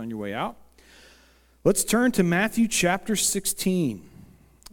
[0.00, 0.56] on your way out.
[1.62, 4.02] Let's turn to Matthew chapter 16.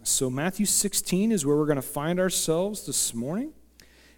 [0.04, 3.52] So, Matthew 16 is where we're going to find ourselves this morning.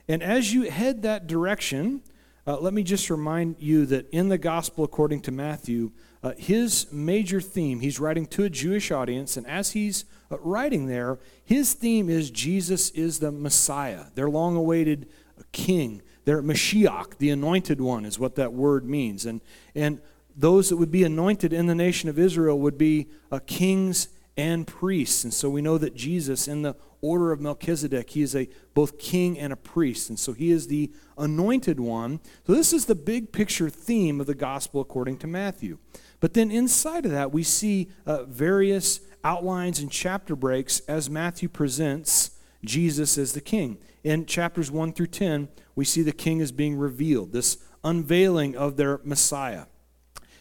[0.07, 2.03] And as you head that direction,
[2.45, 5.91] uh, let me just remind you that in the gospel according to Matthew,
[6.21, 10.85] uh, his major theme, he's writing to a Jewish audience, and as he's uh, writing
[10.85, 15.07] there, his theme is Jesus is the Messiah, their long awaited
[15.51, 16.01] king.
[16.25, 19.25] Their Mashiach, the anointed one, is what that word means.
[19.25, 19.41] And,
[19.73, 20.01] and
[20.35, 24.65] those that would be anointed in the nation of Israel would be uh, kings and
[24.65, 25.23] priests.
[25.23, 28.97] And so we know that Jesus, in the order of Melchizedek, he is a both
[28.97, 30.09] king and a priest.
[30.09, 32.19] And so he is the anointed one.
[32.47, 35.77] So this is the big picture theme of the gospel according to Matthew.
[36.19, 41.49] But then inside of that, we see uh, various outlines and chapter breaks as Matthew
[41.49, 42.31] presents
[42.63, 43.77] Jesus as the king.
[44.03, 48.77] In chapters 1 through 10, we see the king is being revealed, this unveiling of
[48.77, 49.65] their Messiah.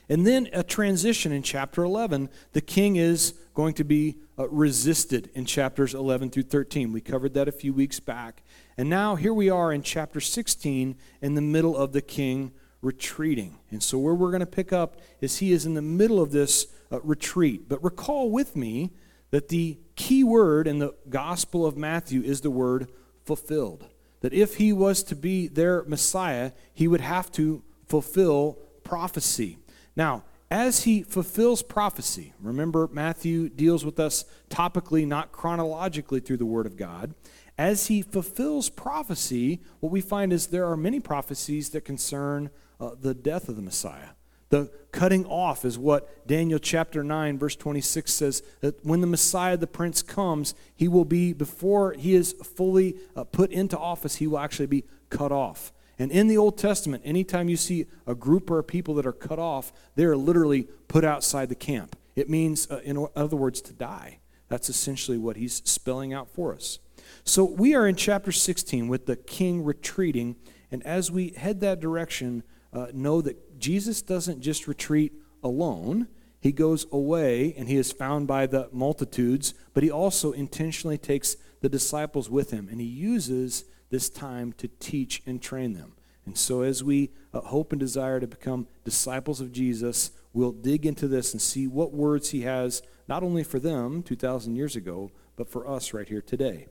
[0.09, 2.31] And then a transition in chapter 11.
[2.53, 6.93] The king is going to be uh, resisted in chapters 11 through 13.
[6.93, 8.43] We covered that a few weeks back.
[8.77, 13.59] And now here we are in chapter 16 in the middle of the king retreating.
[13.71, 16.31] And so where we're going to pick up is he is in the middle of
[16.31, 17.69] this uh, retreat.
[17.69, 18.93] But recall with me
[19.31, 22.91] that the key word in the Gospel of Matthew is the word
[23.25, 23.87] fulfilled.
[24.21, 29.59] That if he was to be their Messiah, he would have to fulfill prophecy.
[29.97, 36.47] Now, as he fulfills prophecy, remember Matthew deals with us topically, not chronologically through the
[36.47, 37.15] Word of God.
[37.59, 42.91] As he fulfills prophecy, what we find is there are many prophecies that concern uh,
[42.99, 44.11] the death of the Messiah.
[44.51, 49.57] The cutting off is what Daniel chapter 9, verse 26 says that when the Messiah,
[49.59, 54.27] the Prince, comes, he will be, before he is fully uh, put into office, he
[54.27, 55.73] will actually be cut off.
[55.99, 59.13] And in the Old Testament, anytime you see a group or a people that are
[59.13, 61.97] cut off, they are literally put outside the camp.
[62.15, 64.21] It means, uh, in other words, to die.
[64.49, 66.79] That's essentially what he's spelling out for us.
[67.25, 70.37] So we are in chapter 16 with the king retreating.
[70.71, 72.43] And as we head that direction,
[72.73, 75.13] uh, know that Jesus doesn't just retreat
[75.43, 76.09] alone.
[76.41, 81.37] He goes away and he is found by the multitudes, but he also intentionally takes
[81.61, 85.95] the disciples with him and he uses this time to teach and train them.
[86.29, 90.85] And so, as we uh, hope and desire to become disciples of Jesus, we'll dig
[90.85, 95.11] into this and see what words he has, not only for them 2,000 years ago,
[95.37, 96.67] but for us right here today.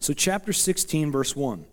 [0.00, 1.64] So, chapter 16, verse 1.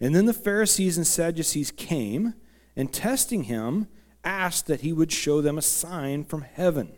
[0.00, 2.34] And then the Pharisees and Sadducees came,
[2.76, 3.88] and testing him,
[4.22, 6.92] asked that he would show them a sign from heaven.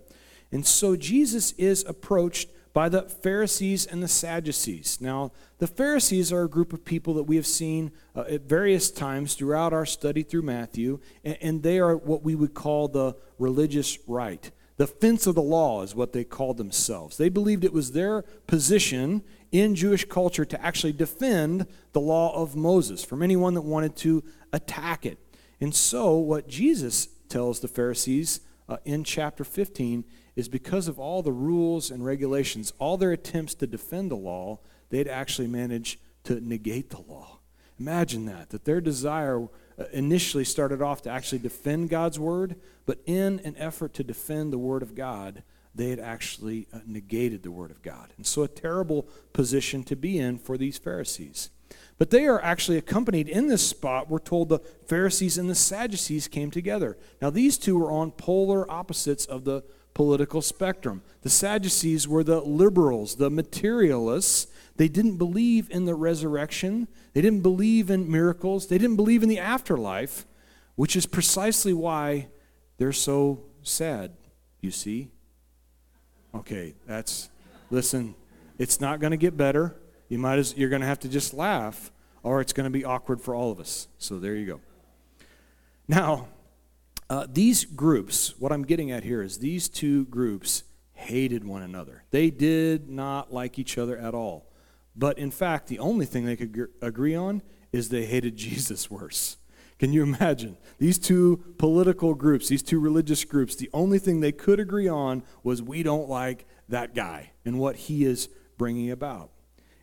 [0.52, 4.98] And so, Jesus is approached by the Pharisees and the Sadducees.
[5.00, 8.88] Now, the Pharisees are a group of people that we have seen uh, at various
[8.92, 13.16] times throughout our study through Matthew, and, and, they are what we would call the
[13.36, 14.52] religious right.
[14.76, 17.16] The fence of the law is what they called themselves.
[17.16, 22.54] They believed it was their position in Jewish culture to actually defend the law of
[22.54, 24.22] Moses from anyone that wanted to
[24.52, 25.18] attack it.
[25.60, 28.38] And so, what Jesus tells the Pharisees
[28.68, 30.04] uh, in chapter 15
[30.36, 34.60] is because of all the rules and regulations, all their attempts to defend the law,
[34.90, 37.38] they'd actually managed to negate the law.
[37.80, 39.44] Imagine that, that their desire
[39.78, 42.56] uh, initially started off to actually defend God's word,
[42.86, 45.42] but in an effort to defend the word of God,
[45.74, 48.12] they had actually uh, negated the word of God.
[48.16, 51.50] And so, a terrible position to be in for these Pharisees.
[51.98, 54.08] But they are actually accompanied in this spot.
[54.08, 56.96] We're told the Pharisees and the Sadducees came together.
[57.20, 59.64] Now, these two were on polar opposites of the
[59.94, 61.02] political spectrum.
[61.22, 64.46] The Sadducees were the liberals, the materialists.
[64.76, 69.28] They didn't believe in the resurrection, they didn't believe in miracles, they didn't believe in
[69.28, 70.24] the afterlife,
[70.76, 72.28] which is precisely why
[72.76, 74.12] they're so sad,
[74.60, 75.10] you see.
[76.32, 77.28] Okay, that's,
[77.70, 78.14] listen,
[78.56, 79.74] it's not going to get better.
[80.08, 81.90] You might as, you're going to have to just laugh,
[82.22, 83.88] or it's going to be awkward for all of us.
[83.98, 84.60] So there you go.
[85.86, 86.28] Now,
[87.10, 92.04] uh, these groups, what I'm getting at here is these two groups hated one another.
[92.10, 94.46] They did not like each other at all.
[94.96, 98.90] But in fact, the only thing they could gr- agree on is they hated Jesus
[98.90, 99.36] worse.
[99.78, 100.56] Can you imagine?
[100.78, 105.22] These two political groups, these two religious groups, the only thing they could agree on
[105.44, 109.30] was we don't like that guy and what he is bringing about.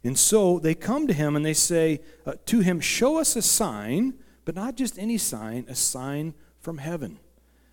[0.05, 3.41] And so they come to him and they say uh, to him, Show us a
[3.41, 4.13] sign,
[4.45, 7.19] but not just any sign, a sign from heaven.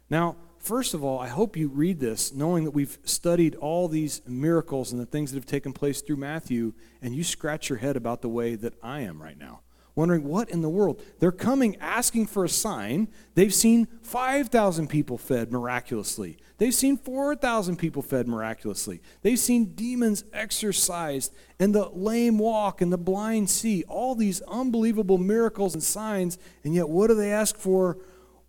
[0.08, 4.22] Now, first of all, I hope you read this knowing that we've studied all these
[4.26, 7.96] miracles and the things that have taken place through Matthew, and you scratch your head
[7.96, 9.60] about the way that I am right now.
[9.94, 11.02] Wondering what in the world.
[11.18, 13.08] They're coming asking for a sign.
[13.34, 16.38] They've seen 5,000 people fed miraculously.
[16.58, 19.02] They've seen 4,000 people fed miraculously.
[19.22, 23.84] They've seen demons exorcised and the lame walk and the blind see.
[23.84, 26.38] All these unbelievable miracles and signs.
[26.64, 27.98] And yet, what do they ask for?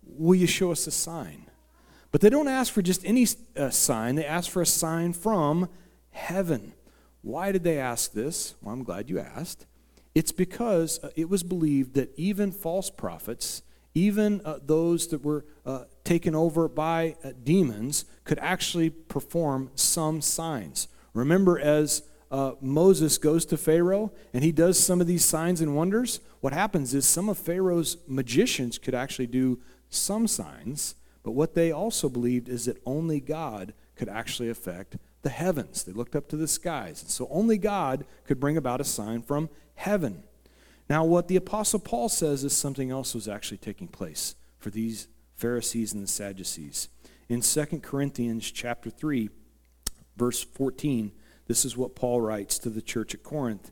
[0.02, 1.46] Will you show us a sign?
[2.10, 3.26] But they don't ask for just any
[3.56, 5.68] uh, sign, they ask for a sign from
[6.10, 6.72] heaven.
[7.22, 8.54] Why did they ask this?
[8.62, 9.66] Well, I'm glad you asked.
[10.14, 13.62] It's because uh, it was believed that even false prophets,
[13.94, 20.20] even uh, those that were uh, taken over by uh, demons, could actually perform some
[20.20, 20.88] signs.
[21.14, 25.76] Remember, as uh, Moses goes to Pharaoh and he does some of these signs and
[25.76, 31.54] wonders, what happens is some of Pharaoh's magicians could actually do some signs, but what
[31.54, 35.84] they also believed is that only God could actually affect the heavens.
[35.84, 37.02] They looked up to the skies.
[37.02, 40.22] And so only God could bring about a sign from heaven.
[40.88, 45.08] Now, what the Apostle Paul says is something else was actually taking place for these
[45.34, 46.88] Pharisees and the Sadducees.
[47.28, 49.30] In 2 Corinthians chapter 3,
[50.16, 51.12] verse 14,
[51.46, 53.70] this is what Paul writes to the church at Corinth.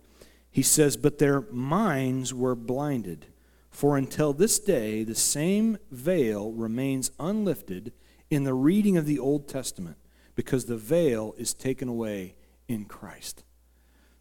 [0.51, 3.27] He says, But their minds were blinded,
[3.71, 7.93] for until this day the same veil remains unlifted
[8.31, 9.97] in the reading of the Old Testament,
[10.35, 12.35] because the veil is taken away
[12.69, 13.45] in Christ.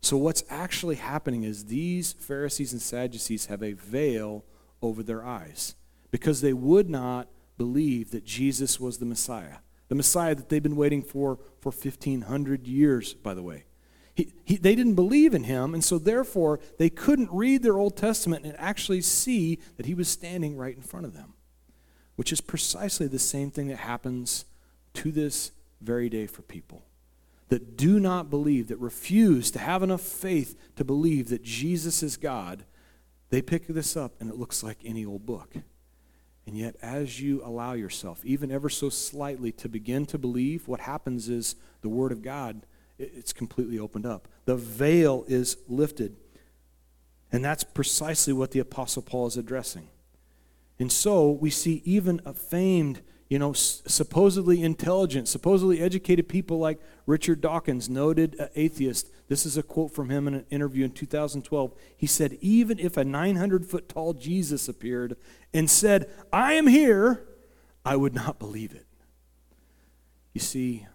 [0.01, 4.43] So, what's actually happening is these Pharisees and Sadducees have a veil
[4.81, 5.75] over their eyes
[6.09, 7.27] because they would not
[7.57, 9.57] believe that Jesus was the Messiah.
[9.89, 13.65] The Messiah that they've been waiting for for 1,500 years, by the way.
[14.15, 17.95] He, he, they didn't believe in him, and so therefore they couldn't read their Old
[17.95, 21.33] Testament and actually see that he was standing right in front of them,
[22.15, 24.45] which is precisely the same thing that happens
[24.95, 26.83] to this very day for people
[27.51, 32.15] that do not believe, that refuse to have enough faith to believe that Jesus is
[32.15, 32.63] God,
[33.29, 35.55] they pick this up and it looks like any old book.
[36.47, 40.79] And yet, as you allow yourself, even ever so slightly, to begin to believe, what
[40.79, 42.65] happens is the Word of God,
[42.97, 44.29] it's completely opened up.
[44.45, 46.15] The veil is lifted.
[47.33, 49.89] And that's precisely what the Apostle Paul is addressing.
[50.79, 56.81] And so we see even a famed you know, supposedly intelligent, supposedly educated people like
[57.05, 59.09] Richard Dawkins, noted uh, atheist.
[59.29, 61.73] This is a quote from him in an interview in 2012.
[61.95, 65.15] He said, Even if a 900 foot tall Jesus appeared
[65.53, 67.25] and said, I am here,
[67.85, 68.85] I would not believe it.
[70.33, 70.85] You see,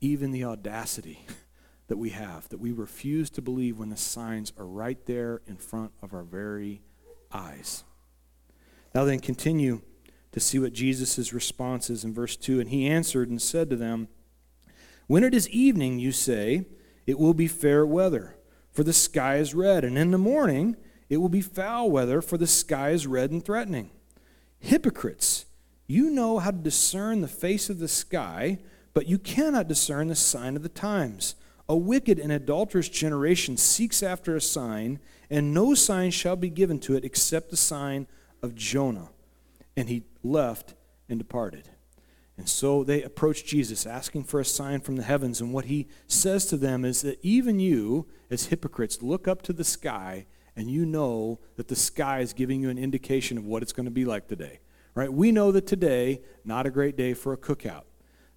[0.00, 1.26] even the audacity
[1.88, 5.56] that we have, that we refuse to believe when the signs are right there in
[5.56, 6.80] front of our very
[7.30, 7.84] eyes.
[8.94, 9.82] Now, then, continue
[10.32, 12.60] to see what Jesus' response is in verse 2.
[12.60, 14.08] And he answered and said to them,
[15.06, 16.66] When it is evening, you say,
[17.06, 18.36] it will be fair weather,
[18.70, 20.76] for the sky is red, and in the morning
[21.08, 23.90] it will be foul weather, for the sky is red and threatening.
[24.60, 25.46] Hypocrites,
[25.86, 28.58] you know how to discern the face of the sky,
[28.94, 31.34] but you cannot discern the sign of the times.
[31.68, 36.78] A wicked and adulterous generation seeks after a sign, and no sign shall be given
[36.80, 38.06] to it except the sign
[38.42, 39.08] of Jonah.
[39.76, 40.74] And he left
[41.08, 41.70] and departed.
[42.40, 45.42] And so they approach Jesus, asking for a sign from the heavens.
[45.42, 49.52] And what he says to them is that even you, as hypocrites, look up to
[49.52, 50.24] the sky
[50.56, 53.84] and you know that the sky is giving you an indication of what it's going
[53.84, 54.60] to be like today.
[54.94, 55.12] Right?
[55.12, 57.82] We know that today, not a great day for a cookout.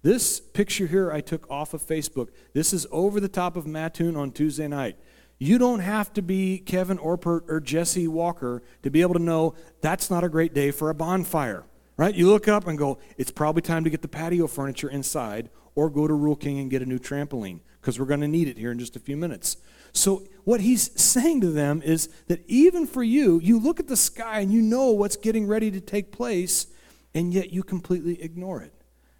[0.02, 2.28] This picture here I took off of Facebook.
[2.52, 4.98] This is over the top of Mattoon on Tuesday night.
[5.38, 9.54] You don't have to be Kevin Orpert or Jesse Walker to be able to know
[9.80, 11.64] that's not a great day for a bonfire
[11.96, 12.14] right?
[12.14, 15.90] You look up and go, it's probably time to get the patio furniture inside or
[15.90, 18.56] go to Rural King and get a new trampoline because we're going to need it
[18.56, 19.56] here in just a few minutes.
[19.92, 23.96] So, what he's saying to them is that even for you, you look at the
[23.96, 26.66] sky and you know what's getting ready to take place,
[27.14, 28.72] and yet you completely ignore it.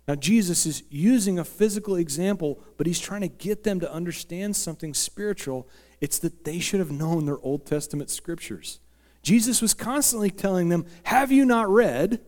[0.07, 4.55] Now, Jesus is using a physical example, but he's trying to get them to understand
[4.55, 5.69] something spiritual.
[6.01, 8.81] It's that they should have known their Old Testament scriptures.
[9.23, 12.21] Jesus was constantly telling them, Have you not read?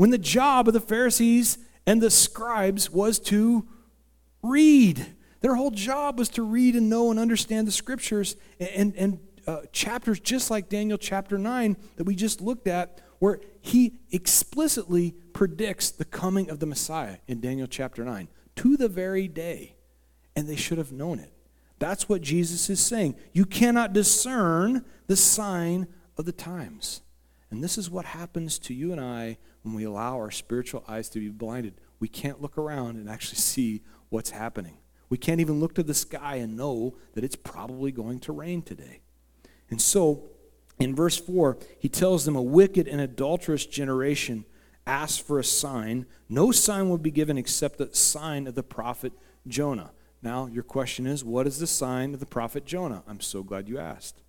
[0.00, 3.68] When the job of the Pharisees and the scribes was to
[4.42, 5.14] read.
[5.42, 9.60] Their whole job was to read and know and understand the scriptures and, and uh,
[9.72, 15.90] chapters just like Daniel chapter 9 that we just looked at, where he explicitly predicts
[15.90, 18.26] the coming of the Messiah in Daniel chapter 9
[18.56, 19.76] to the very day.
[20.34, 21.34] And they should have known it.
[21.78, 23.16] That's what Jesus is saying.
[23.34, 27.02] You cannot discern the sign of the times.
[27.50, 31.08] And this is what happens to you and I when we allow our spiritual eyes
[31.10, 34.78] to be blinded, we can't look around and actually see what's happening.
[35.08, 38.62] We can't even look to the sky and know that it's probably going to rain
[38.62, 39.00] today.
[39.68, 40.30] And so,
[40.80, 44.46] In verse 4, he tells them a wicked and adulterous generation
[44.86, 46.06] asks for a sign.
[46.26, 49.12] No sign will be given except the sign of the prophet
[49.46, 49.92] Jonah.
[50.22, 53.02] Now, your question is, what is the sign of the prophet Jonah?
[53.06, 54.22] I'm so glad you asked.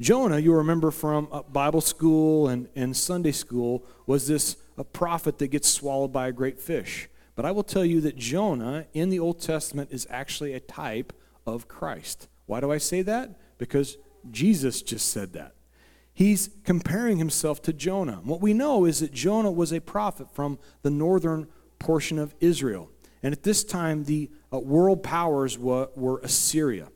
[0.00, 5.38] Jonah, you remember from uh, Bible school and, and Sunday school, was this a prophet
[5.38, 7.08] that gets swallowed by a great fish.
[7.36, 11.12] But I will tell you that Jonah in the Old Testament is actually a type
[11.46, 12.28] of Christ.
[12.46, 13.38] Why do I say that?
[13.58, 13.98] Because
[14.30, 15.54] Jesus just said that.
[16.14, 18.20] He's comparing himself to Jonah.
[18.24, 21.46] What we know is that Jonah was a prophet from the northern
[21.78, 22.90] portion of Israel.
[23.22, 26.88] And at this time, the uh, world powers were, were Assyria.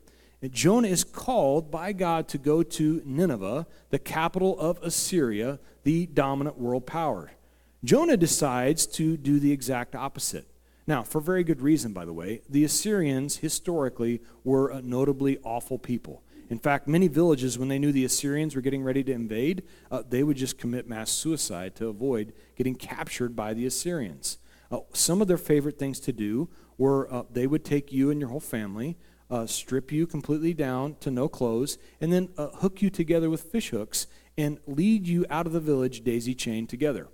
[0.51, 6.57] Jonah is called by God to go to Nineveh, the capital of Assyria, the dominant
[6.57, 7.31] world power.
[7.83, 10.47] Jonah decides to do the exact opposite.
[10.87, 15.79] Now, for very good reason, by the way, the Assyrians historically were a notably awful
[15.79, 16.23] people.
[16.49, 20.03] In fact, many villages, when they knew the Assyrians were getting ready to invade, uh,
[20.07, 24.37] they would just commit mass suicide to avoid getting captured by the Assyrians.
[24.71, 28.19] Uh, some of their favorite things to do were uh, they would take you and
[28.19, 28.97] your whole family,
[29.29, 33.41] uh, strip you completely down to no clothes, and then uh, hook you together with
[33.43, 37.07] fish hooks and lead you out of the village daisy chained together.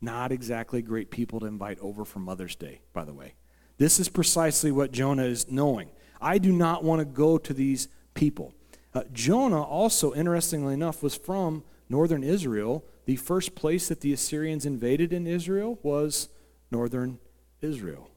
[0.00, 3.34] Not exactly great people to invite over for Mother's Day, by the way.
[3.78, 5.90] This is precisely what Jonah is knowing.
[6.20, 8.54] I do not want to go to these people.
[8.94, 12.84] Uh, Jonah, also, interestingly enough, was from northern Israel.
[13.06, 16.28] The first place that the Assyrians invaded in Israel was
[16.70, 17.18] northern
[17.60, 18.11] Israel.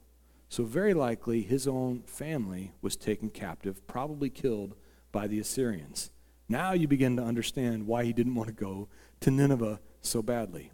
[0.56, 4.74] So, very likely, his own family was taken captive, probably killed
[5.12, 6.12] by the Assyrians.
[6.48, 8.88] Now you begin to understand why he didn't want to go
[9.20, 10.72] to Nineveh so badly.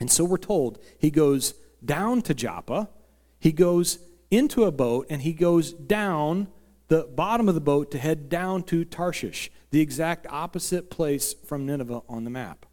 [0.00, 1.54] And so we're told he goes
[1.84, 2.90] down to Joppa,
[3.38, 4.00] he goes
[4.32, 6.48] into a boat, and he goes down
[6.88, 11.66] the bottom of the boat to head down to Tarshish, the exact opposite place from
[11.66, 12.66] Nineveh on the map.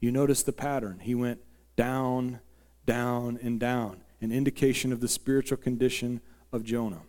[0.00, 1.00] You notice the pattern.
[1.00, 1.40] He went
[1.76, 2.40] down,
[2.86, 6.20] down, and down, an indication of the spiritual condition
[6.52, 7.02] of Jonah.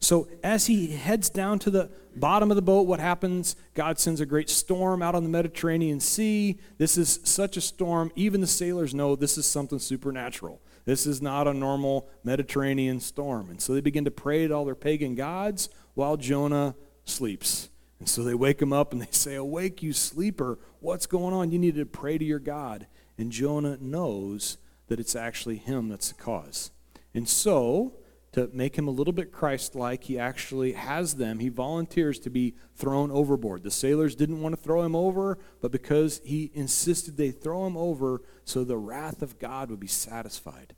[0.00, 3.56] So, as he heads down to the bottom of the boat, what happens?
[3.74, 6.58] God sends a great storm out on the Mediterranean Sea.
[6.76, 10.60] This is such a storm, even the sailors know this is something supernatural.
[10.84, 13.48] This is not a normal Mediterranean storm.
[13.48, 16.74] And so they begin to pray to all their pagan gods while Jonah
[17.06, 17.70] sleeps.
[17.98, 20.58] And so they wake him up and they say, Awake, you sleeper.
[20.80, 21.50] What's going on?
[21.50, 22.86] You need to pray to your God.
[23.16, 26.70] And Jonah knows that it's actually him that's the cause.
[27.14, 27.94] And so,
[28.32, 32.30] to make him a little bit Christ like, he actually has them, he volunteers to
[32.30, 33.62] be thrown overboard.
[33.62, 37.76] The sailors didn't want to throw him over, but because he insisted they throw him
[37.76, 40.74] over so the wrath of God would be satisfied.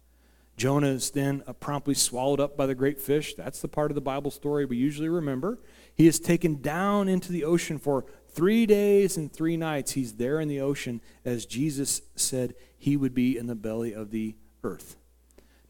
[0.56, 3.34] Jonah is then uh, promptly swallowed up by the great fish.
[3.34, 5.58] That's the part of the Bible story we usually remember.
[5.94, 8.06] He is taken down into the ocean for
[8.36, 9.92] three days and three nights.
[9.92, 14.10] He's there in the ocean as Jesus said he would be in the belly of
[14.10, 14.96] the earth.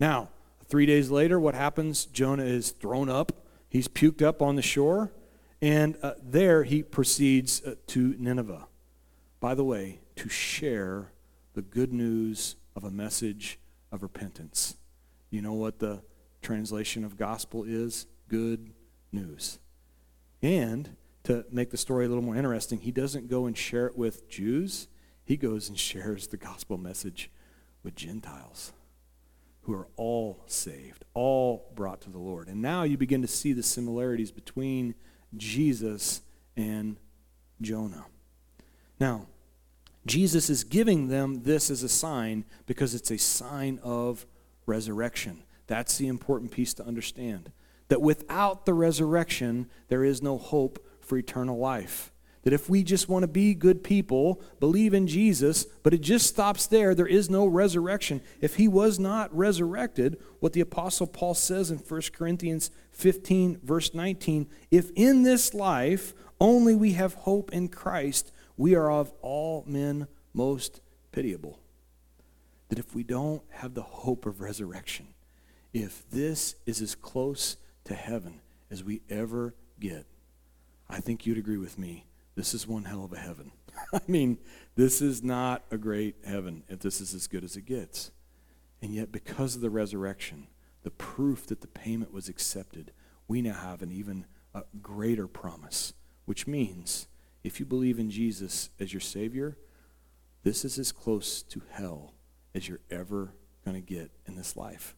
[0.01, 0.31] Now,
[0.69, 2.07] three days later, what happens?
[2.07, 3.33] Jonah is thrown up.
[3.71, 5.13] He's puked up on the shore.
[5.63, 8.67] And uh, there he proceeds uh, to Nineveh.
[9.39, 11.13] By the way, to share
[11.55, 13.61] the good news of a message
[13.93, 14.77] of repentance.
[15.31, 16.03] You know what the
[16.43, 18.07] translation of gospel is?
[18.29, 18.73] Good
[19.13, 19.61] news.
[20.43, 20.97] And
[21.27, 24.29] to make the story a little more interesting, he doesn't go and share it with
[24.29, 24.89] Jews,
[25.25, 27.31] he goes and shares the gospel message
[27.83, 28.73] with Gentiles
[29.63, 32.47] who are all saved, all brought to the Lord.
[32.47, 34.95] And now you begin to see the similarities between
[35.37, 36.23] Jesus
[36.57, 36.97] and
[37.61, 38.07] Jonah.
[39.01, 39.27] Now,
[40.07, 44.25] Jesus is giving them this as a sign because it's a sign of
[44.65, 45.43] resurrection.
[45.67, 47.51] That's the important piece to understand.
[47.89, 52.13] That without the resurrection, there is no hope for eternal life.
[52.43, 56.29] That if we just want to be good people, believe in Jesus, but it just
[56.29, 58.21] stops there, there is no resurrection.
[58.41, 63.95] If he was not resurrected, what the Apostle Paul says in 1 Corinthians 15, verse
[63.95, 69.65] 19, if in this life only we have hope in Christ, we are of all
[69.67, 71.59] men most pitiable.
[72.69, 75.09] That if we don't have the hope of resurrection,
[75.73, 80.07] if this is as close to heaven as we ever get,
[80.89, 82.07] I think you'd agree with me.
[82.35, 83.53] This is one hell of a heaven.
[83.93, 84.39] I mean,
[84.75, 88.11] this is not a great heaven if this is as good as it gets.
[88.83, 90.49] And yet, because of the resurrection,
[90.83, 92.93] the proof that the payment was accepted,
[93.27, 95.95] we now have an even uh, greater promise,
[96.27, 97.09] which means
[97.43, 99.57] if you believe in Jesus as your Savior,
[100.43, 102.15] this is as close to hell
[102.55, 104.95] as you're ever going to get in this life.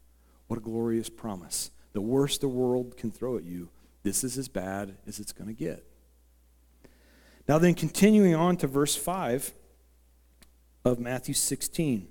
[0.46, 1.70] What a glorious promise.
[1.92, 3.70] The worst the world can throw at you,
[4.02, 5.84] this is as bad as it's going to get.
[7.48, 9.54] Now, then, continuing on to verse 5
[10.84, 12.08] of Matthew 16.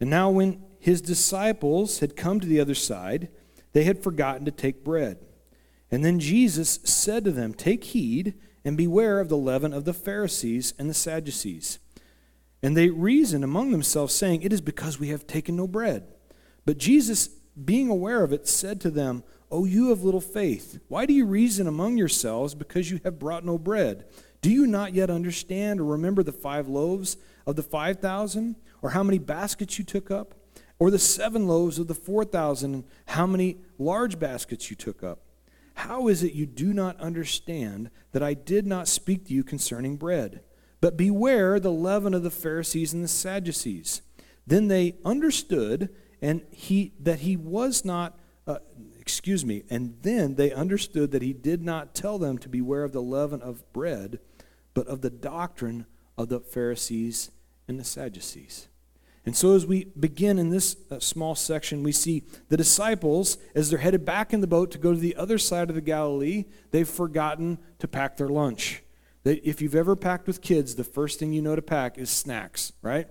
[0.00, 3.28] And now, when his disciples had come to the other side,
[3.72, 5.18] they had forgotten to take bread.
[5.90, 8.34] And then Jesus said to them, Take heed
[8.64, 11.78] and beware of the leaven of the Pharisees and the Sadducees.
[12.62, 16.06] And they reasoned among themselves, saying, It is because we have taken no bread.
[16.64, 17.28] But Jesus,
[17.62, 21.26] being aware of it, said to them, O you of little faith, why do you
[21.26, 24.06] reason among yourselves because you have brought no bread?
[24.40, 28.90] Do you not yet understand or remember the five loaves of the five thousand, or
[28.90, 30.34] how many baskets you took up?
[30.78, 35.02] Or the seven loaves of the four thousand, and how many large baskets you took
[35.02, 35.20] up?
[35.74, 39.96] How is it you do not understand that I did not speak to you concerning
[39.96, 40.40] bread?
[40.80, 44.00] But beware the leaven of the Pharisees and the Sadducees.
[44.46, 45.90] Then they understood
[46.22, 48.58] and he that he was not uh,
[49.02, 52.92] excuse me and then they understood that he did not tell them to beware of
[52.92, 54.20] the leaven of bread
[54.74, 57.30] but of the doctrine of the Pharisees
[57.68, 58.68] and the Sadducees.
[59.24, 63.70] And so, as we begin in this uh, small section, we see the disciples, as
[63.70, 66.46] they're headed back in the boat to go to the other side of the Galilee,
[66.72, 68.82] they've forgotten to pack their lunch.
[69.22, 72.10] They, if you've ever packed with kids, the first thing you know to pack is
[72.10, 73.06] snacks, right?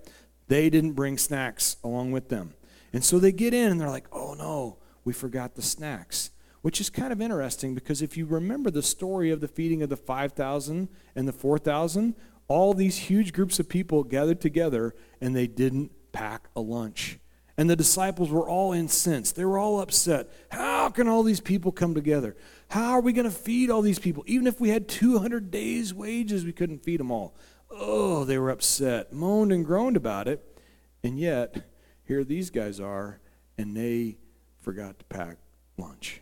[0.49, 2.55] They didn't bring snacks along with them.
[2.91, 6.31] And so they get in and they're like, oh no, we forgot the snacks.
[6.61, 9.89] Which is kind of interesting because if you remember the story of the feeding of
[9.89, 12.15] the 5,000 and the 4,000,
[12.47, 17.17] all these huge groups of people gathered together and they didn't pack a lunch.
[17.57, 19.35] And the disciples were all incensed.
[19.35, 20.29] They were all upset.
[20.51, 22.35] How can all these people come together?
[22.69, 24.23] How are we going to feed all these people?
[24.27, 27.35] Even if we had 200 days' wages, we couldn't feed them all.
[27.69, 30.59] Oh, they were upset, moaned and groaned about it.
[31.03, 31.69] And yet,
[32.03, 33.19] here these guys are,
[33.57, 34.17] and they
[34.61, 35.37] forgot to pack
[35.77, 36.21] lunch.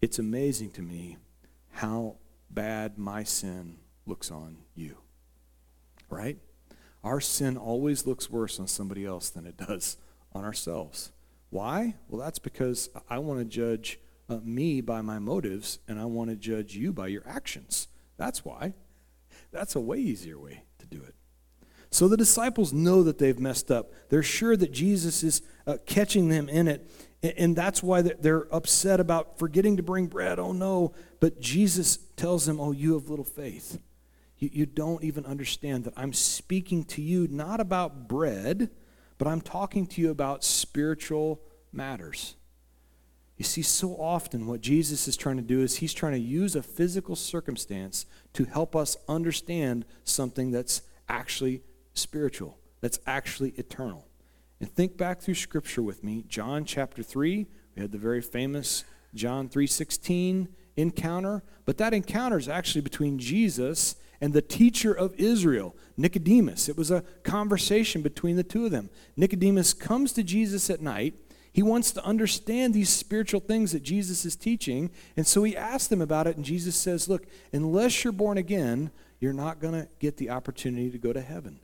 [0.00, 1.16] It's amazing to me
[1.72, 2.16] how
[2.48, 4.98] bad my sin looks on you.
[6.08, 6.38] Right?
[7.02, 9.96] Our sin always looks worse on somebody else than it does
[10.32, 11.12] on ourselves.
[11.50, 11.94] Why?
[12.08, 13.98] Well, that's because I want to judge
[14.28, 17.88] uh, me by my motives and I want to judge you by your actions.
[18.16, 18.74] That's why.
[19.52, 21.14] That's a way easier way to do it.
[21.90, 23.92] So the disciples know that they've messed up.
[24.08, 26.90] They're sure that Jesus is uh, catching them in it.
[27.22, 30.38] And that's why they're upset about forgetting to bring bread.
[30.38, 30.94] Oh no.
[31.20, 33.80] But Jesus tells them, Oh, you have little faith.
[34.38, 38.70] You, you don't even understand that I'm speaking to you not about bread,
[39.18, 41.40] but I'm talking to you about spiritual
[41.72, 42.36] matters.
[43.36, 46.56] You see, so often what Jesus is trying to do is he's trying to use
[46.56, 51.62] a physical circumstance to help us understand something that's actually
[51.96, 54.06] spiritual, that's actually eternal.
[54.60, 56.24] And think back through scripture with me.
[56.28, 62.48] John chapter 3, we had the very famous John 3:16 encounter, but that encounter is
[62.48, 66.68] actually between Jesus and the teacher of Israel, Nicodemus.
[66.68, 68.90] It was a conversation between the two of them.
[69.16, 71.14] Nicodemus comes to Jesus at night.
[71.52, 75.88] He wants to understand these spiritual things that Jesus is teaching, and so he asks
[75.88, 79.88] them about it, and Jesus says, Look, unless you're born again, you're not going to
[79.98, 81.60] get the opportunity to go to heaven.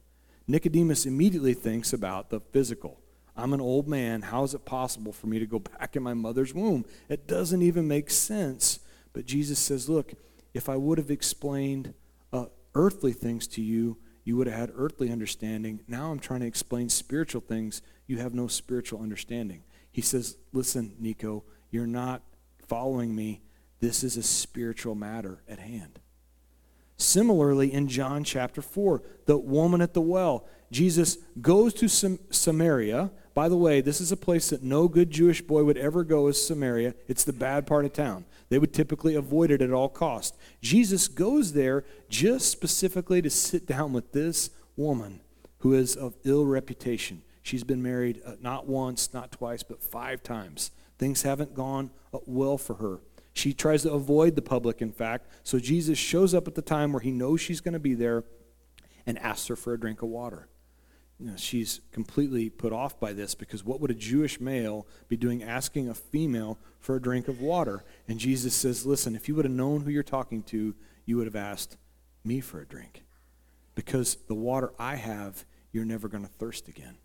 [0.47, 3.01] Nicodemus immediately thinks about the physical.
[3.37, 4.23] I'm an old man.
[4.23, 6.85] How is it possible for me to go back in my mother's womb?
[7.09, 8.81] It doesn't even make sense.
[9.13, 10.13] But Jesus says, Look,
[10.53, 11.95] if I would have explained
[12.33, 15.81] uh, earthly things to you, you would have had earthly understanding.
[15.89, 17.83] Now I'm trying to explain spiritual things.
[18.07, 19.63] You have no spiritual understanding.
[19.91, 22.23] He says, Listen, Nico, you're not
[22.67, 23.43] following me.
[23.81, 25.99] This is a spiritual matter at hand.
[27.03, 33.11] Similarly, in John chapter 4, the woman at the well, Jesus goes to Sam- Samaria.
[33.35, 36.29] By the way, this is a place that no good Jewish boy would ever go
[36.29, 36.95] is Samaria.
[37.09, 38.25] It's the bad part of town.
[38.51, 40.37] They would typically avoid it at all costs.
[40.61, 45.21] Jesus goes there just specifically to sit down with this woman
[45.59, 47.23] who is of ill reputation.
[47.43, 50.71] She's been married uh, not once, not twice, but five times.
[50.99, 53.01] Things haven't gone uh, well for her.
[53.33, 55.27] She tries to avoid the public, in fact.
[55.43, 58.25] So Jesus shows up at the time where he knows she's going to be there
[59.07, 60.49] and asks her for a drink of water
[61.23, 65.17] you know, she's completely put off by this because what would a Jewish male be
[65.17, 67.85] doing asking a female for a drink of water?
[68.09, 70.75] And Jesus says, Listen, if you would have known who you're talking to,
[71.07, 71.77] you would have asked
[72.25, 73.05] me for a drink.
[73.77, 76.97] Because the water I have, you're never going to thirst again.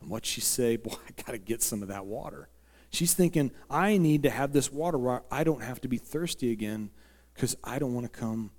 [0.00, 2.48] And what she say, boy, I got to get some of that water.
[2.94, 6.52] She's thinking, I need to have this water where I don't have to be thirsty
[6.52, 6.90] again
[7.34, 8.50] because I don't want to come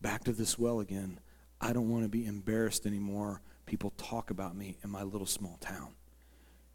[0.00, 1.20] back to this well again.
[1.60, 5.58] I don't want to be embarrassed anymore people talk about me in my little small
[5.60, 5.94] town.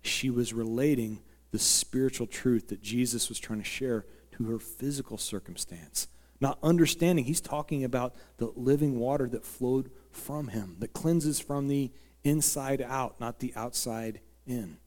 [0.04, 1.21] She was relating
[1.52, 6.08] the spiritual truth that Jesus was trying to share to her physical circumstance,
[6.39, 7.26] not understanding.
[7.26, 11.91] He's talking about the living water that flowed from him, that cleanses from the
[12.23, 14.78] inside out, not the outside in.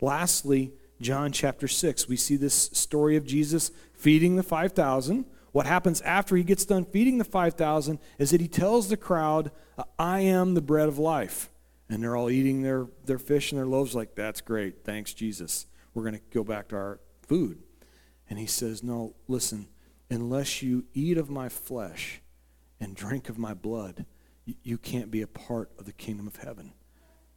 [0.00, 5.24] Lastly, John chapter 6, we see this story of Jesus feeding the 5,000.
[5.52, 9.50] What happens after he gets done feeding the 5,000 is that he tells the crowd,
[9.76, 11.50] uh, I am the bread of life.
[11.88, 14.84] And they're all eating their, their fish and their loaves, like, that's great.
[14.84, 15.66] Thanks, Jesus.
[15.94, 17.62] We're going to go back to our food.
[18.28, 19.68] And he says, No, listen,
[20.10, 22.20] unless you eat of my flesh
[22.78, 24.04] and drink of my blood,
[24.44, 26.74] you, you can't be a part of the kingdom of heaven.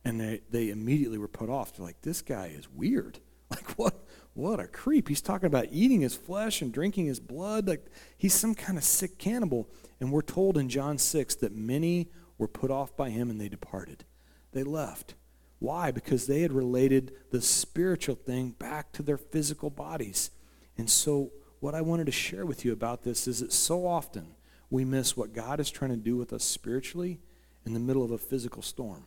[0.04, 1.74] And they, they immediately were put off.
[1.74, 3.20] They're like, This guy is weird.
[3.56, 4.08] Like, what?
[4.34, 5.10] What a creep.
[5.10, 7.68] He's talking about eating his flesh and drinking his blood.
[7.68, 7.86] Like,
[8.18, 9.70] he's some kind of sick cannibal.
[10.00, 13.50] And we're told in John 6 that many were put off by him and they
[13.50, 14.06] departed.
[14.54, 15.16] They left.
[15.60, 15.92] Why?
[15.92, 20.32] Because they had related the spiritual thing back to their physical bodies.
[20.78, 24.34] And so, what I wanted to share with you about this is that so often
[24.72, 27.20] we miss what God is trying to do with us spiritually
[27.66, 29.06] in the middle of a physical storm.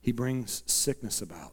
[0.00, 1.52] He brings sickness about,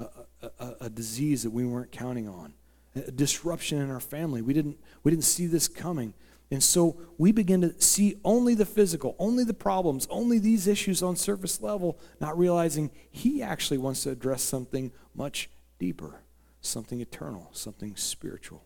[0.00, 2.54] a, a, disease that we weren't counting on,
[2.94, 4.42] a disruption in our family.
[4.42, 6.14] We didn't, we didn't see this coming.
[6.50, 11.02] And so we begin to see only the physical, only the problems, only these issues
[11.02, 16.22] on surface level, not realizing he actually wants to address something much deeper,
[16.60, 18.64] something eternal, something spiritual.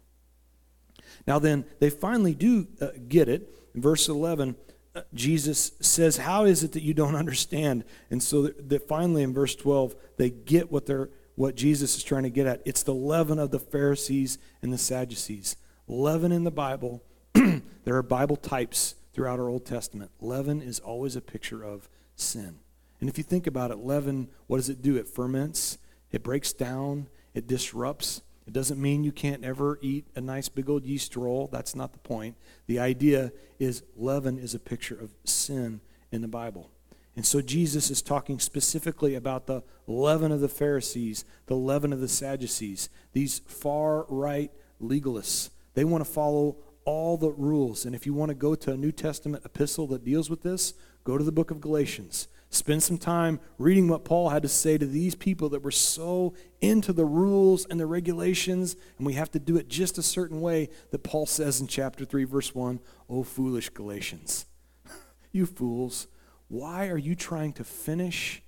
[1.27, 3.49] Now, then, they finally do uh, get it.
[3.75, 4.55] In verse 11,
[4.95, 7.85] uh, Jesus says, How is it that you don't understand?
[8.11, 12.25] And so that finally in verse 12, they get what, they're, what Jesus is trying
[12.25, 12.63] to get at.
[12.65, 15.57] It's the leaven of the Pharisees and the Sadducees.
[15.89, 17.03] Leaven in the Bible
[17.85, 20.11] there are Bible types throughout our Old Testament.
[20.21, 22.59] Leaven is always a picture of sin.
[23.01, 24.97] And if you think about it, leaven, what does it do?
[24.97, 25.79] It ferments,
[26.11, 28.23] it breaks down, it disrupts.
[28.47, 31.49] It doesn't mean you can't ever eat a nice big old yeast roll.
[31.51, 32.37] That's not the point.
[32.67, 36.71] The idea is leaven is a picture of sin in the Bible.
[37.15, 42.01] And so Jesus is talking specifically about the leaven of the Pharisees, the leaven of
[42.01, 45.51] the Sadducees, these far right legalists.
[45.75, 47.85] They want to follow all the rules.
[47.85, 50.75] And if you want to go to a New Testament epistle that deals with this,
[51.05, 52.29] go to the book of Galatians.
[52.49, 56.35] Spend some time reading what Paul had to say to these people that were so
[56.61, 60.43] into the rules and the regulations, and we have to do it just a certain
[60.43, 64.45] way that Paul says in chapter 3, verse 1 Oh, foolish Galatians,
[65.33, 66.09] you fools,
[66.53, 68.43] why are you trying to finish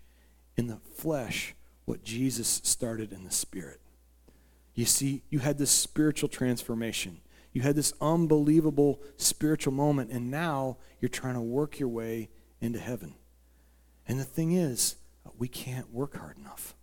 [0.58, 1.54] in the flesh
[1.86, 3.80] what Jesus started in the spirit?
[4.74, 7.22] You see, you had this spiritual transformation.
[7.54, 12.28] You had this unbelievable spiritual moment, and now you're trying to work your way
[12.60, 13.14] into heaven.
[14.06, 16.74] And the thing is, uh, we can't work hard enough.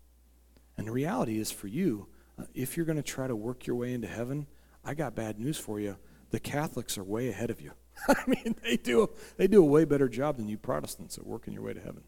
[0.75, 2.07] And the reality is for you,
[2.39, 4.47] uh, if you're going to try to work your way into heaven,
[4.83, 5.97] I got bad news for you.
[6.31, 7.73] The Catholics are way ahead of you.
[8.07, 11.53] I mean, they do, they do a way better job than you Protestants at working
[11.53, 12.03] your way to heaven.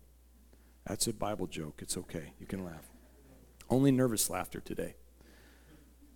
[0.85, 1.79] That's a Bible joke.
[1.81, 2.33] It's okay.
[2.39, 2.89] You can laugh.
[3.69, 4.95] Only nervous laughter today.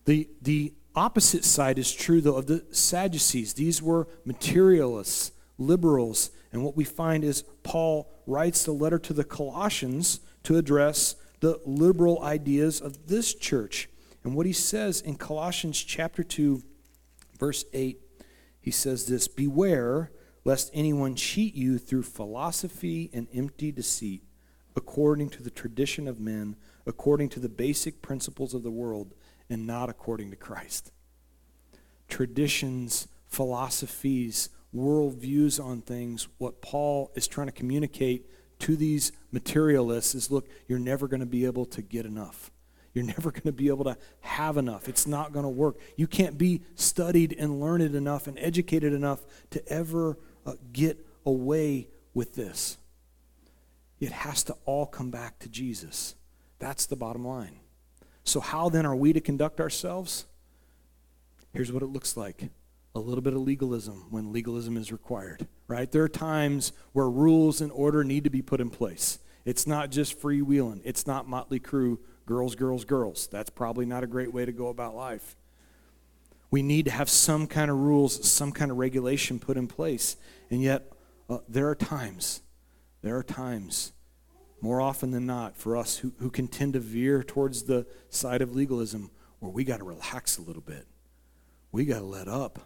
[0.06, 3.54] The, the opposite side is true, though, of the Sadducees.
[3.54, 6.32] These were materialists, liberals.
[6.52, 11.60] And what we find is Paul writes the letter to the Colossians to address the
[11.66, 13.90] liberal ideas of this church.
[14.24, 16.62] And what he says in Colossians chapter 2,
[17.40, 18.00] verse 8,
[18.60, 20.12] he says this Beware
[20.44, 24.24] lest anyone cheat you through philosophy and empty deceit,
[24.78, 29.14] according to the tradition of men, according to the basic principles of the world
[29.50, 30.92] and not according to Christ.
[32.08, 38.26] Traditions, philosophies, worldviews on things, what Paul is trying to communicate
[38.60, 42.52] to these materialists is look, you're never going to be able to get enough.
[42.98, 44.90] You're never going to be able to have enough.
[44.90, 45.78] It's not going to work.
[45.98, 51.90] You can't be studied and learned enough and educated enough to ever uh, get away
[52.16, 52.80] with this.
[54.00, 56.16] It has to all come back to Jesus.
[56.58, 57.60] That's the bottom line.
[58.24, 60.26] So, how then are we to conduct ourselves?
[61.54, 62.50] Here's what it looks like
[62.96, 65.92] a little bit of legalism when legalism is required, right?
[65.92, 69.20] There are times where rules and order need to be put in place.
[69.46, 73.28] It's not just freewheeling, it's not Motley Crue, girls, girls, girls.
[73.32, 75.36] That's probably not a great way to go about life.
[76.52, 80.16] We need to have some kind of rules, some kind of regulation put in place.
[80.52, 80.92] And yet,
[81.30, 82.42] uh, there are times,
[83.02, 83.94] there are times
[84.62, 88.42] more often than not, for us who, who can tend to veer towards the side
[88.42, 90.86] of legalism, where we got to relax a little bit.
[91.72, 92.60] We got to let up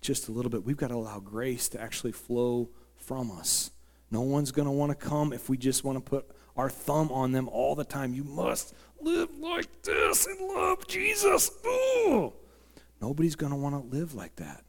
[0.00, 0.64] just a little bit.
[0.64, 3.70] We've got to allow grace to actually flow from us.
[4.10, 7.10] No one's going to want to come if we just want to put our thumb
[7.12, 8.14] on them all the time.
[8.14, 11.50] You must live like this and love Jesus.
[11.66, 12.32] Ooh.
[13.00, 14.64] Nobody's going to want to live like that.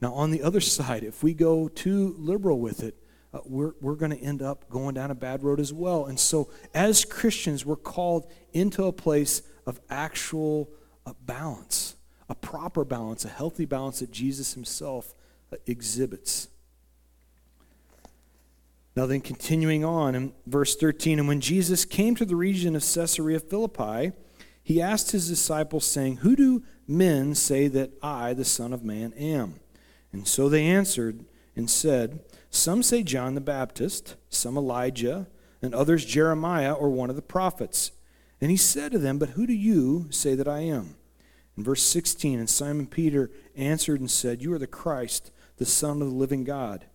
[0.00, 2.96] Now, on the other side, if we go too liberal with it,
[3.32, 6.06] uh, we're, we're going to end up going down a bad road as well.
[6.06, 10.70] And so, as Christians, we're called into a place of actual
[11.06, 11.96] uh, balance,
[12.28, 15.14] a proper balance, a healthy balance that Jesus himself
[15.52, 16.48] uh, exhibits.
[18.96, 22.82] Now, then, continuing on in verse 13, and when Jesus came to the region of
[22.82, 24.12] Caesarea Philippi,
[24.62, 29.12] he asked his disciples, saying, Who do men say that I, the Son of Man,
[29.14, 29.60] am?
[30.12, 31.24] And so they answered
[31.54, 35.28] and said, Some say John the Baptist, some Elijah,
[35.62, 37.92] and others Jeremiah or one of the prophets.
[38.40, 40.96] And he said to them, But who do you say that I am?
[41.56, 46.02] In verse 16, and Simon Peter answered and said, You are the Christ, the Son
[46.02, 46.86] of the living God.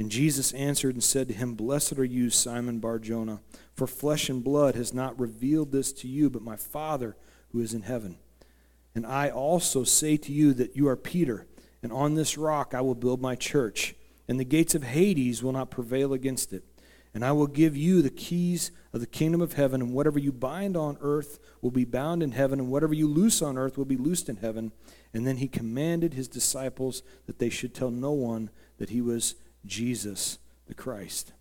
[0.00, 3.40] And Jesus answered and said to him, Blessed are you, Simon Barjona,
[3.74, 7.18] for flesh and blood has not revealed this to you, but my Father
[7.52, 8.16] who is in heaven.
[8.94, 11.46] And I also say to you that you are Peter
[11.82, 13.94] and on this rock I will build my church,
[14.26, 16.64] and the gates of Hades will not prevail against it.
[17.12, 20.32] And I will give you the keys of the kingdom of heaven, and whatever you
[20.32, 23.84] bind on earth will be bound in heaven, and whatever you loose on earth will
[23.84, 24.72] be loosed in heaven.
[25.12, 29.34] And then he commanded his disciples that they should tell no one that he was
[29.64, 31.32] Jesus the Christ.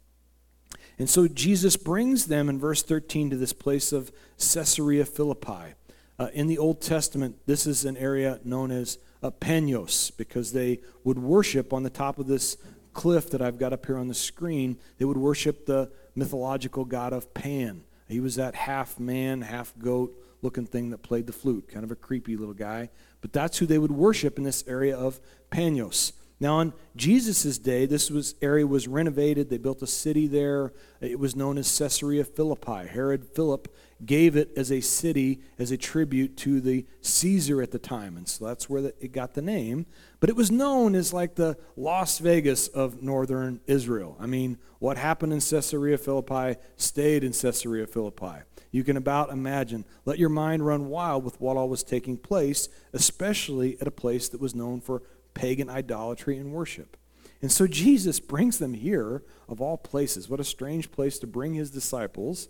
[0.98, 5.76] And so Jesus brings them in verse 13 to this place of Caesarea Philippi.
[6.18, 10.82] Uh, in the Old Testament, this is an area known as uh, Peños because they
[11.04, 12.58] would worship on the top of this
[12.94, 14.78] cliff that I've got up here on the screen.
[14.98, 17.84] They would worship the mythological god of Pan.
[18.10, 21.92] He was that half man, half goat looking thing that played the flute, kind of
[21.92, 22.90] a creepy little guy.
[23.22, 25.20] But that's who they would worship in this area of
[25.52, 26.14] Peños.
[26.42, 29.50] Now, on Jesus' day, this was, area was renovated.
[29.50, 30.72] They built a city there.
[31.02, 32.88] It was known as Caesarea Philippi.
[32.88, 33.68] Herod Philip
[34.06, 38.16] gave it as a city, as a tribute to the Caesar at the time.
[38.16, 39.86] And so that's where the, it got the name.
[40.22, 44.16] But it was known as like the Las Vegas of northern Israel.
[44.18, 48.44] I mean, what happened in Caesarea Philippi stayed in Caesarea Philippi.
[48.72, 49.84] You can about imagine.
[50.06, 54.30] Let your mind run wild with what all was taking place, especially at a place
[54.30, 55.02] that was known for
[55.34, 56.98] pagan idolatry and worship.
[57.42, 60.30] And so Jesus brings them here, of all places.
[60.30, 62.50] What a strange place to bring his disciples.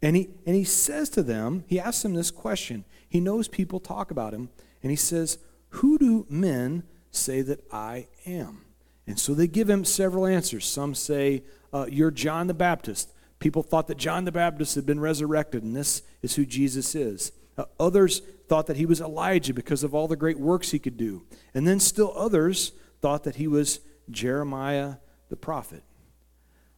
[0.00, 2.84] And he, and he says to them, he asks them this question.
[3.08, 4.48] He knows people talk about him.
[4.82, 5.38] And he says,
[5.70, 8.64] Who do men say that I am?
[9.06, 10.66] And so they give him several answers.
[10.66, 13.12] Some say, uh, You're John the Baptist.
[13.40, 17.32] People thought that John the Baptist had been resurrected, and this is who Jesus is.
[17.56, 20.96] Uh, others thought that he was Elijah because of all the great works he could
[20.96, 21.24] do.
[21.54, 23.80] And then still others thought that he was
[24.10, 24.94] Jeremiah
[25.28, 25.82] the prophet.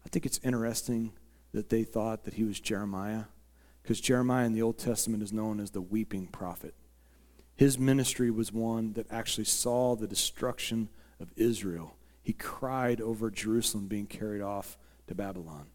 [0.04, 1.12] I think it's interesting
[1.52, 3.24] that they thought that he was Jeremiah
[3.82, 6.74] because Jeremiah in the Old Testament is known as the weeping prophet.
[7.56, 10.88] His ministry was one that actually saw the destruction
[11.20, 11.96] of Israel.
[12.22, 14.78] He cried over Jerusalem being carried off
[15.08, 15.66] to Babylon,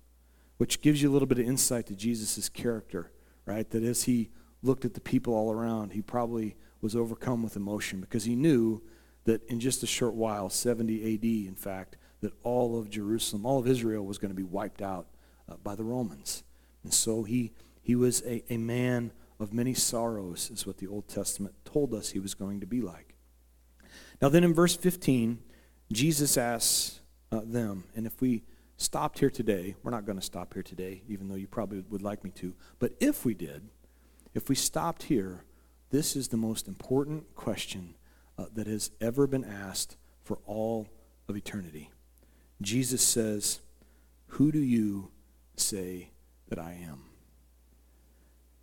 [0.58, 3.12] which gives you a little bit of insight to Jesus' character,
[3.46, 3.70] right?
[3.70, 8.02] That as he looked at the people all around, he probably was overcome with emotion
[8.02, 8.82] because he knew
[9.26, 13.60] that in just a short while, 70 AD, in fact, that all of Jerusalem, all
[13.60, 15.08] of Israel was going to be wiped out
[15.50, 16.44] uh, by the Romans.
[16.84, 21.08] And so he, he was a, a man of many sorrows, is what the Old
[21.08, 23.15] Testament told us he was going to be like.
[24.22, 25.39] Now, then in verse 15,
[25.91, 28.44] Jesus asks uh, them, and if we
[28.78, 32.02] stopped here today, we're not going to stop here today, even though you probably would
[32.02, 33.70] like me to, but if we did,
[34.36, 35.45] if we stopped here,
[35.89, 37.95] this is the most important question
[38.38, 40.89] uh, that has ever been asked for all
[41.30, 41.89] of eternity.
[42.62, 43.62] Jesus says,
[44.28, 45.10] Who do you
[45.56, 46.10] say
[46.50, 47.06] that I am?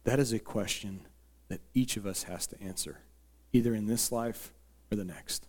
[0.05, 1.07] That is a question
[1.49, 2.99] that each of us has to answer,
[3.53, 4.53] either in this life
[4.91, 5.49] or the next.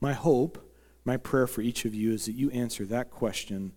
[0.00, 0.72] My hope,
[1.04, 3.72] my prayer for each of you is that you answer that question,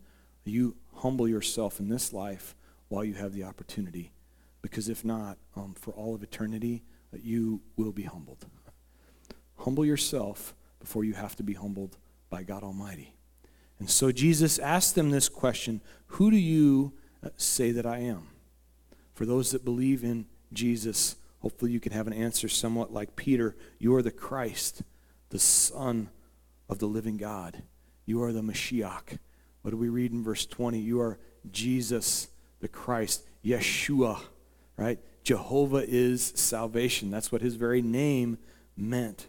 [0.46, 2.56] you humble yourself in this life
[2.88, 4.14] while you have the opportunity
[4.62, 8.46] because if not, um, for all of eternity, you will be humbled.
[9.58, 11.98] Humble yourself before you have to be humbled
[12.30, 13.14] by God Almighty.
[13.80, 16.94] And so Jesus asked them this question Who do you
[17.24, 18.28] uh, say that I am?
[19.14, 23.56] For those that believe in Jesus, hopefully you can have an answer somewhat like Peter
[23.80, 24.82] You are the Christ,
[25.30, 26.10] the Son
[26.70, 27.64] of the living God.
[28.06, 29.18] You are the Mashiach.
[29.62, 30.80] What do we read in verse 20?
[30.80, 31.20] You are
[31.52, 34.20] Jesus the Christ, Yeshua
[34.78, 35.00] right?
[35.24, 37.12] Jehovah is salvation.
[37.12, 38.38] That's what his very name
[38.76, 39.28] meant.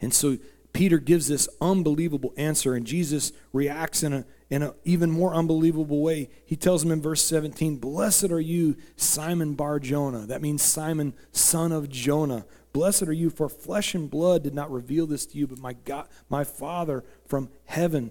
[0.00, 0.38] And so
[0.72, 6.00] Peter gives this unbelievable answer, and Jesus reacts in a in an even more unbelievable
[6.00, 6.30] way.
[6.44, 10.26] He tells him in verse 17, Blessed are you, Simon Bar Jonah.
[10.26, 12.46] That means Simon, son of Jonah.
[12.72, 15.74] Blessed are you, for flesh and blood did not reveal this to you, but my
[15.74, 18.10] God, my Father from heaven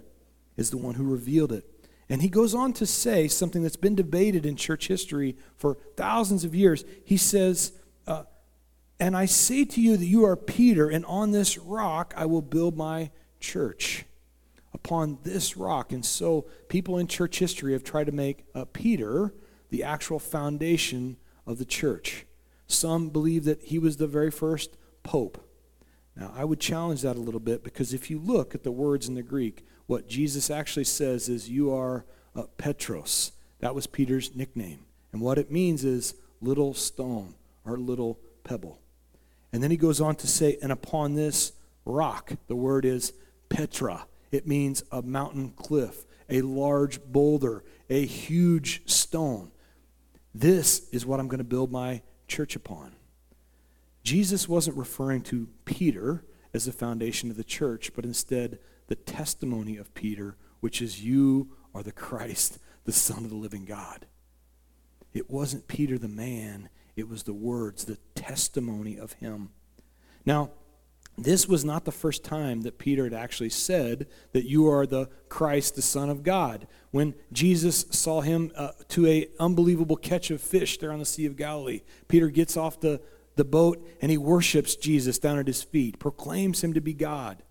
[0.55, 1.65] is the one who revealed it.
[2.09, 6.43] And he goes on to say something that's been debated in church history for thousands
[6.43, 6.85] of years.
[7.03, 7.73] He says,
[8.07, 8.23] uh,
[8.99, 12.41] And I say to you that you are Peter, and on this rock I will
[12.41, 14.05] build my church.
[14.73, 15.91] Upon this rock.
[15.91, 19.33] And so people in church history have tried to make uh, Peter
[19.69, 22.25] the actual foundation of the church.
[22.67, 25.43] Some believe that he was the very first pope.
[26.15, 29.07] Now, I would challenge that a little bit because if you look at the words
[29.07, 33.31] in the Greek, what Jesus actually says is, You are uh, Petros.
[33.59, 34.85] That was Peter's nickname.
[35.11, 37.33] And what it means is little stone
[37.65, 38.79] or little pebble.
[39.51, 41.53] And then he goes on to say, And upon this
[41.85, 43.13] rock, the word is
[43.49, 44.05] Petra.
[44.31, 49.51] It means a mountain cliff, a large boulder, a huge stone.
[50.35, 52.93] This is what I'm going to build my church upon.
[54.03, 56.23] Jesus wasn't referring to Peter
[56.53, 61.49] as the foundation of the church, but instead the testimony of Peter, which is, You
[61.73, 64.05] are the Christ, the Son of the living God.
[65.13, 69.49] It wasn't Peter the man, it was the words, the testimony of him.
[70.25, 70.51] Now,
[71.17, 75.09] this was not the first time that Peter had actually said that you are the
[75.29, 76.67] Christ, the Son of God.
[76.91, 81.25] When Jesus saw him uh, to a unbelievable catch of fish there on the Sea
[81.25, 83.01] of Galilee, Peter gets off the,
[83.35, 87.41] the boat and he worships Jesus down at his feet, proclaims him to be God.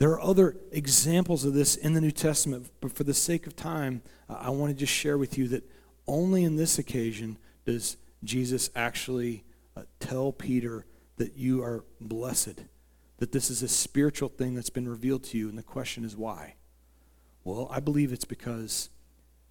[0.00, 3.54] There are other examples of this in the New Testament, but for the sake of
[3.54, 5.62] time, I want to just share with you that
[6.06, 7.36] only in this occasion
[7.66, 9.44] does Jesus actually
[9.76, 10.86] uh, tell Peter
[11.18, 12.64] that you are blessed,
[13.18, 15.50] that this is a spiritual thing that's been revealed to you.
[15.50, 16.54] And the question is why?
[17.44, 18.88] Well, I believe it's because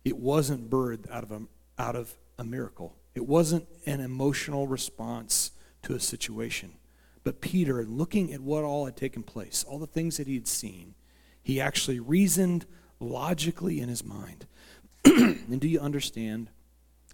[0.03, 1.41] it wasn't birthed out of a,
[1.77, 5.51] out of a miracle, it wasn't an emotional response
[5.83, 6.78] to a situation.
[7.23, 10.47] But Peter, looking at what all had taken place, all the things that he had
[10.47, 10.95] seen,
[11.41, 12.65] he actually reasoned
[12.99, 14.47] logically in his mind.
[15.05, 16.49] and do you understand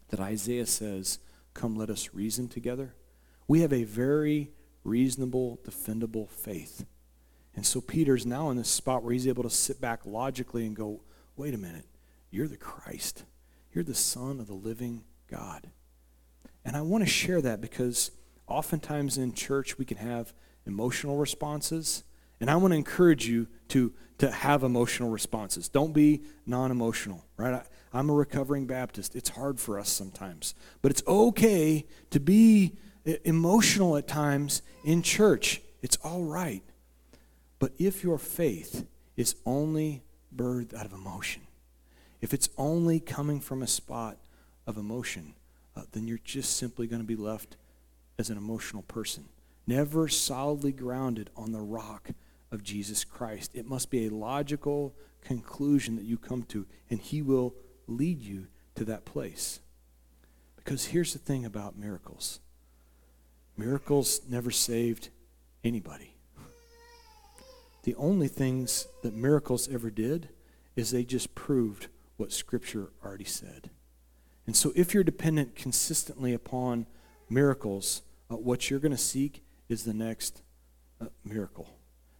[0.09, 1.19] that Isaiah says,
[1.53, 2.95] Come, let us reason together?
[3.47, 4.51] We have a very
[4.83, 6.85] reasonable, defendable faith.
[7.55, 10.75] And so Peter's now in this spot where he's able to sit back logically and
[10.75, 11.01] go,
[11.37, 11.85] wait a minute,
[12.29, 13.23] you're the Christ.
[13.73, 15.69] You're the Son of the living God.
[16.63, 18.11] And I want to share that because
[18.47, 20.33] oftentimes in church we can have
[20.65, 22.03] emotional responses.
[22.39, 25.69] And I want to encourage you to, to have emotional responses.
[25.69, 27.53] Don't be non emotional, right?
[27.53, 29.15] I, I'm a recovering Baptist.
[29.15, 30.53] It's hard for us sometimes.
[30.81, 32.73] But it's okay to be
[33.23, 35.61] emotional at times in church.
[35.81, 36.63] It's all right.
[37.59, 40.03] But if your faith is only
[40.35, 41.43] birthed out of emotion,
[42.21, 44.17] if it's only coming from a spot
[44.67, 45.35] of emotion,
[45.75, 47.55] uh, then you're just simply going to be left
[48.17, 49.25] as an emotional person,
[49.67, 52.11] never solidly grounded on the rock
[52.51, 53.51] of Jesus Christ.
[53.53, 57.55] It must be a logical conclusion that you come to, and He will
[57.87, 59.59] lead you to that place.
[60.55, 62.39] Because here's the thing about miracles
[63.57, 65.09] Miracles never saved
[65.63, 66.15] anybody.
[67.83, 70.29] The only things that miracles ever did
[70.75, 73.69] is they just proved what Scripture already said.
[74.47, 76.87] And so, if you're dependent consistently upon
[77.29, 80.41] miracles, uh, what you're going to seek is the next
[81.01, 81.69] uh, miracle.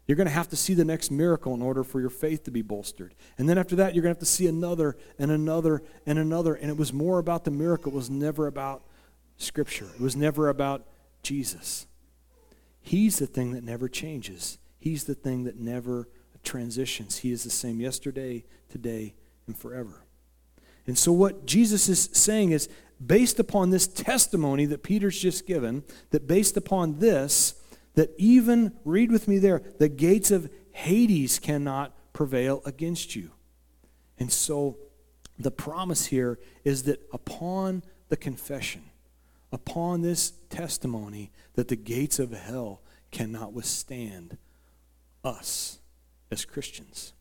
[0.07, 2.51] You're going to have to see the next miracle in order for your faith to
[2.51, 3.15] be bolstered.
[3.37, 6.53] And then after that, you're going to have to see another and another and another.
[6.53, 8.83] And it was more about the miracle, it was never about
[9.37, 10.85] Scripture, it was never about
[11.23, 11.87] Jesus.
[12.81, 14.59] He's the thing that never changes.
[14.77, 16.07] He's the thing that never
[16.43, 17.17] transitions.
[17.17, 19.15] He is the same yesterday, today,
[19.47, 20.05] and forever.
[20.85, 22.69] And so, what Jesus is saying is
[23.03, 27.55] based upon this testimony that Peter's just given, that based upon this,
[27.95, 33.31] that even, read with me there, the gates of Hades cannot prevail against you.
[34.19, 34.77] And so,
[35.37, 38.83] the promise here is that upon the confession,
[39.51, 42.81] upon this testimony that the gates of hell
[43.11, 44.37] cannot withstand
[45.23, 45.79] us
[46.31, 47.13] as Christians.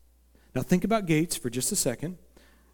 [0.53, 2.17] Now, think about gates for just a second.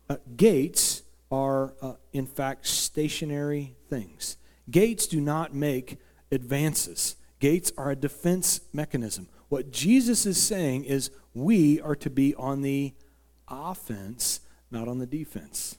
[0.09, 4.37] Uh, gates are, uh, in fact, stationary things.
[4.69, 5.97] Gates do not make
[6.31, 9.27] advances, gates are a defense mechanism.
[9.49, 12.93] What Jesus is saying is we are to be on the
[13.47, 15.77] offense, not on the defense.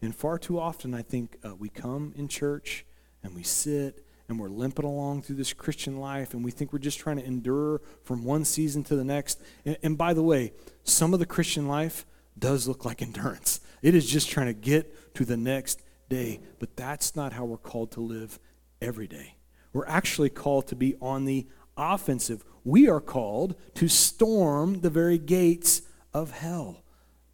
[0.00, 2.84] And far too often, I think uh, we come in church
[3.22, 6.78] and we sit and we're limping along through this Christian life and we think we're
[6.78, 9.40] just trying to endure from one season to the next.
[9.64, 10.52] And, and, by the way,
[10.84, 12.06] some of the Christian life
[12.38, 16.40] does look like endurance, it is just trying to get to the next day.
[16.58, 18.38] But that's not how we're called to live
[18.80, 19.36] every day.
[19.72, 22.44] We're actually called to be on the offensive.
[22.64, 26.82] We are called to storm the very gates of hell,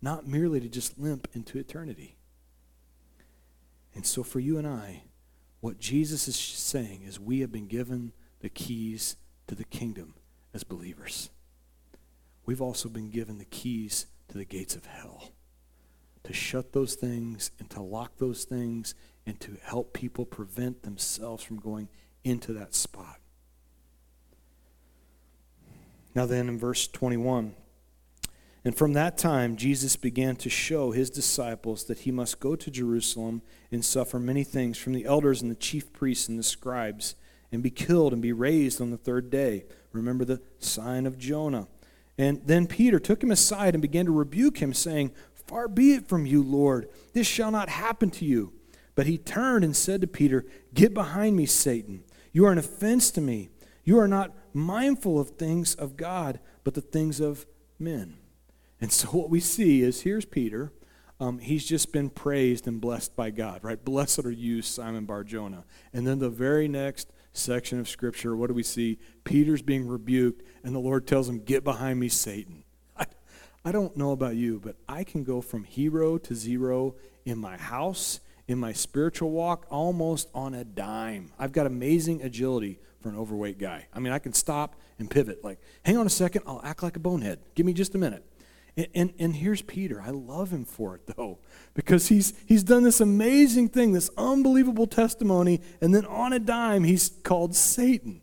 [0.03, 2.17] not merely to just limp into eternity.
[3.95, 5.05] And so, for you and I,
[5.61, 9.17] what Jesus is saying is we have been given the keys
[9.47, 10.15] to the kingdom
[10.53, 11.31] as believers.
[12.45, 15.33] We've also been given the keys to the gates of hell
[16.25, 18.95] to shut those things and to lock those things
[19.27, 21.89] and to help people prevent themselves from going
[22.25, 23.21] into that spot.
[26.15, 27.55] Now, then, in verse 21,
[28.65, 32.71] and from that time, Jesus began to show his disciples that he must go to
[32.71, 37.15] Jerusalem and suffer many things from the elders and the chief priests and the scribes,
[37.53, 39.65] and be killed and be raised on the third day.
[39.93, 41.69] Remember the sign of Jonah.
[42.17, 45.11] And then Peter took him aside and began to rebuke him, saying,
[45.47, 46.89] Far be it from you, Lord.
[47.13, 48.53] This shall not happen to you.
[48.95, 52.05] But he turned and said to Peter, Get behind me, Satan.
[52.33, 53.51] You are an offense to me.
[53.85, 57.47] You are not mindful of things of God, but the things of
[57.79, 58.17] men.
[58.81, 60.73] And so what we see is here's Peter.
[61.21, 63.83] Um, he's just been praised and blessed by God, right?
[63.83, 65.65] Blessed are you, Simon Barjona.
[65.93, 68.99] And then the very next section of Scripture, what do we see?
[69.23, 72.64] Peter's being rebuked, and the Lord tells him, Get behind me, Satan.
[73.65, 77.57] I don't know about you, but I can go from hero to zero in my
[77.57, 81.33] house, in my spiritual walk, almost on a dime.
[81.39, 83.87] I've got amazing agility for an overweight guy.
[83.93, 85.43] I mean, I can stop and pivot.
[85.43, 87.39] Like, hang on a second, I'll act like a bonehead.
[87.55, 88.25] Give me just a minute.
[88.77, 90.03] And, and, and, here's Peter.
[90.03, 91.39] I love him for it, though,
[91.75, 96.83] because he's, he's done this amazing thing, this unbelievable testimony, and then on a dime,
[96.85, 98.21] he's called Satan.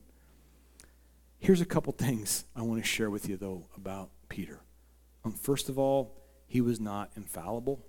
[1.39, 4.60] Here's a couple things I want to share with you, though, about Peter.
[5.23, 6.15] Um, first of all,
[6.47, 7.85] he was not infallible.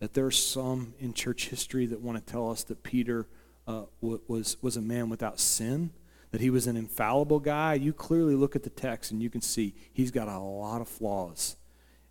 [0.00, 3.26] That there are some in church history that want to tell us that Peter
[3.66, 5.90] uh, was, was a man without sin,
[6.30, 7.74] that he was an infallible guy.
[7.74, 10.88] You clearly look at the text and you can see he's got a lot of
[10.88, 11.56] flaws.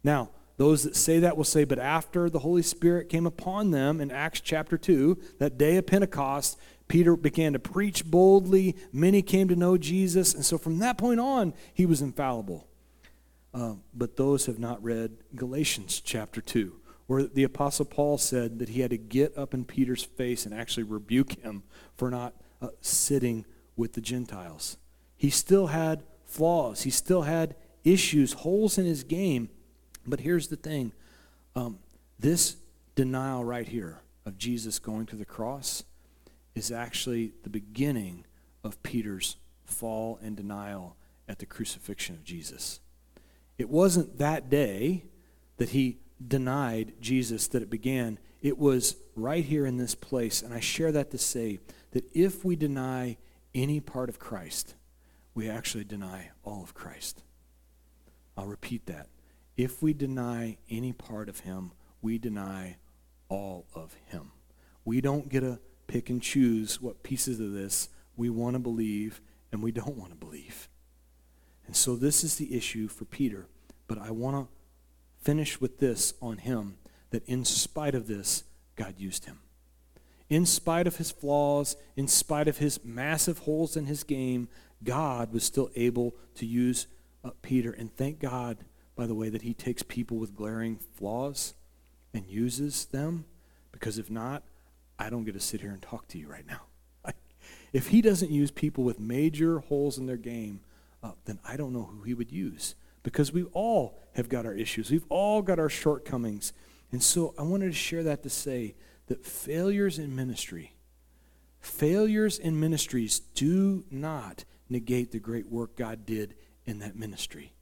[0.03, 3.99] Now, those that say that will say, but after the Holy Spirit came upon them
[3.99, 8.75] in Acts chapter 2, that day of Pentecost, Peter began to preach boldly.
[8.91, 10.33] Many came to know Jesus.
[10.33, 12.67] And so from that point on, he was infallible.
[13.55, 16.75] Uh, but those have not read Galatians chapter 2,
[17.07, 20.53] where the Apostle Paul said that he had to get up in Peter's face and
[20.53, 21.63] actually rebuke him
[21.95, 23.45] for not uh, sitting
[23.77, 24.75] with the Gentiles.
[25.15, 29.47] He still had flaws, he still had issues, holes in his game.
[30.05, 30.91] But here's the thing
[31.55, 31.79] um,
[32.19, 32.57] this
[32.95, 35.85] denial right here of Jesus going to the cross
[36.55, 38.25] is actually the beginning
[38.65, 40.97] of Peter's fall and denial
[41.29, 42.81] at the crucifixion of Jesus.
[43.57, 45.05] It wasn't that day
[45.57, 48.19] that he denied Jesus that it began.
[48.41, 50.41] It was right here in this place.
[50.41, 51.59] And I share that to say
[51.91, 53.17] that if we deny
[53.53, 54.75] any part of Christ,
[55.33, 57.23] we actually deny all of Christ.
[58.37, 59.07] I'll repeat that.
[59.55, 62.77] If we deny any part of him, we deny
[63.29, 64.31] all of him.
[64.83, 69.21] We don't get to pick and choose what pieces of this we want to believe
[69.51, 70.67] and we don't want to believe.
[71.67, 73.47] And so this is the issue for Peter.
[73.87, 74.53] But I want to
[75.23, 76.77] finish with this on him
[77.09, 78.43] that in spite of this,
[78.75, 79.39] God used him.
[80.29, 84.47] In spite of his flaws, in spite of his massive holes in his game,
[84.83, 86.87] God was still able to use
[87.23, 87.71] uh, Peter.
[87.71, 88.57] And thank God,
[88.95, 91.53] by the way, that he takes people with glaring flaws
[92.13, 93.25] and uses them.
[93.71, 94.43] Because if not,
[94.97, 96.61] I don't get to sit here and talk to you right now.
[97.73, 100.61] if he doesn't use people with major holes in their game,
[101.05, 104.55] uh, then I don't know who he would use because we all have got our
[104.55, 104.89] issues.
[104.89, 106.51] We've all got our shortcomings.
[106.91, 108.75] And so I wanted to share that to say
[109.05, 110.73] that failures in ministry,
[111.59, 116.33] failures in ministries do not negate the great work God did
[116.65, 117.53] in that ministry.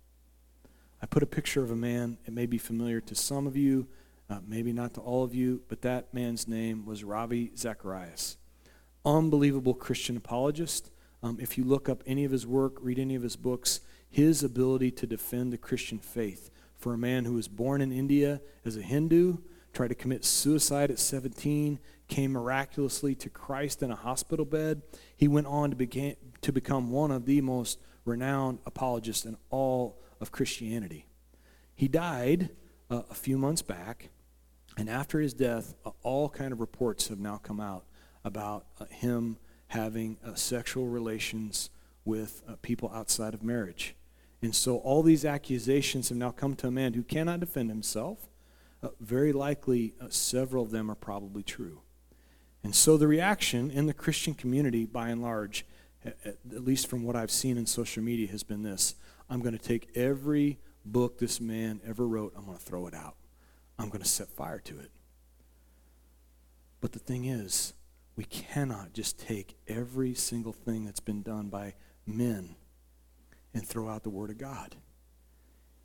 [1.02, 3.88] I put a picture of a man, it may be familiar to some of you,
[4.30, 8.38] uh, maybe not to all of you, but that man's name was Ravi Zacharias.
[9.06, 10.91] Unbelievable Christian apologist.
[11.24, 14.43] Um, if you look up any of his work, read any of his books, his
[14.43, 18.76] ability to defend the Christian faith for a man who was born in India as
[18.76, 19.38] a Hindu,
[19.71, 24.82] tried to commit suicide at 17, came miraculously to Christ in a hospital bed.
[25.15, 30.01] He went on to, began, to become one of the most renowned apologists in all
[30.19, 31.07] of Christianity.
[31.74, 32.49] He died
[32.91, 34.09] uh, a few months back,
[34.78, 37.86] and after his death, uh, all kind of reports have now come out
[38.26, 39.38] about uh, him
[39.74, 41.69] having uh, sexual relations
[42.05, 43.95] with uh, people outside of marriage.
[44.41, 48.30] And so all these accusations have now come to a man who cannot defend himself.
[48.84, 51.82] Uh, very likely, uh, several of them are probably true.
[52.63, 55.65] And so the reaction in the Christian community, by and large,
[56.05, 58.95] at least from what I've seen in social media, has been this
[59.30, 62.93] I'm going to take every book this man ever wrote, I'm going to throw it
[62.93, 63.15] out.
[63.80, 64.91] I'm going to set fire to it.
[66.82, 67.74] But the thing is,
[68.16, 71.74] we cannot just take every single thing that's been done by
[72.05, 72.55] men
[73.53, 74.76] and throw out the Word of God.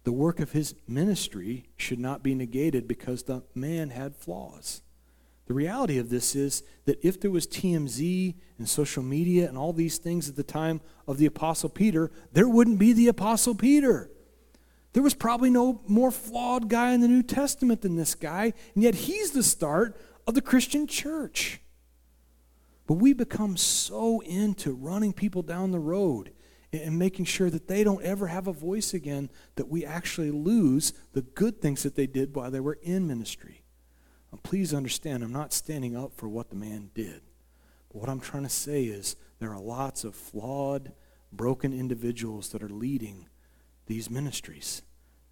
[0.04, 4.82] The work of his ministry should not be negated because the man had flaws.
[5.46, 9.72] The reality of this is that if there was TMZ and social media and all
[9.72, 14.10] these things at the time of the Apostle Peter, there wouldn't be the Apostle Peter.
[14.92, 18.82] There was probably no more flawed guy in the New Testament than this guy, and
[18.82, 21.60] yet he's the start of the Christian church.
[22.88, 26.32] But we become so into running people down the road
[26.72, 30.94] and making sure that they don't ever have a voice again that we actually lose
[31.12, 33.62] the good things that they did while they were in ministry.
[34.42, 37.20] Please understand, I'm not standing up for what the man did.
[37.90, 40.92] But what I'm trying to say is there are lots of flawed,
[41.30, 43.28] broken individuals that are leading
[43.86, 44.80] these ministries.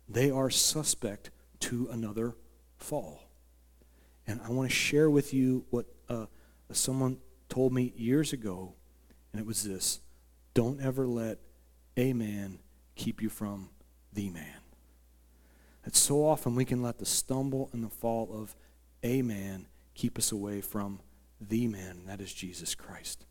[0.06, 1.30] They are suspect
[1.60, 2.36] to another
[2.76, 3.30] fall.
[4.26, 6.26] And I want to share with you what uh,
[6.72, 7.18] someone
[7.48, 8.74] told me years ago,
[9.32, 10.00] and it was this
[10.54, 11.38] don't ever let
[11.96, 12.58] a man
[12.94, 13.70] keep you from
[14.12, 14.60] the man.
[15.84, 18.56] And so often we can let the stumble and the fall of
[19.02, 21.00] a man keep us away from
[21.40, 23.26] the man, and that is Jesus Christ.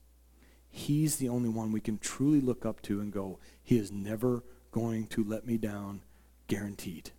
[0.69, 4.43] He's the only one we can truly look up to and go, He is never
[4.71, 6.01] going to let me down,
[6.47, 7.11] guaranteed.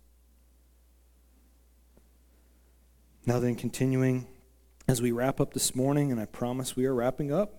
[3.25, 4.27] Now, then, continuing
[4.87, 7.53] as we wrap up this morning, and I promise we are wrapping up.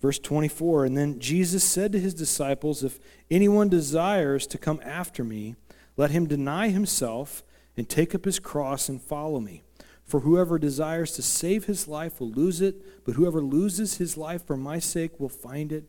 [0.00, 2.98] Verse 24 And then Jesus said to his disciples, If
[3.30, 5.54] anyone desires to come after me,
[5.96, 7.44] let him deny himself
[7.76, 9.62] and take up his cross and follow me.
[10.04, 14.46] For whoever desires to save his life will lose it, but whoever loses his life
[14.46, 15.84] for my sake will find it.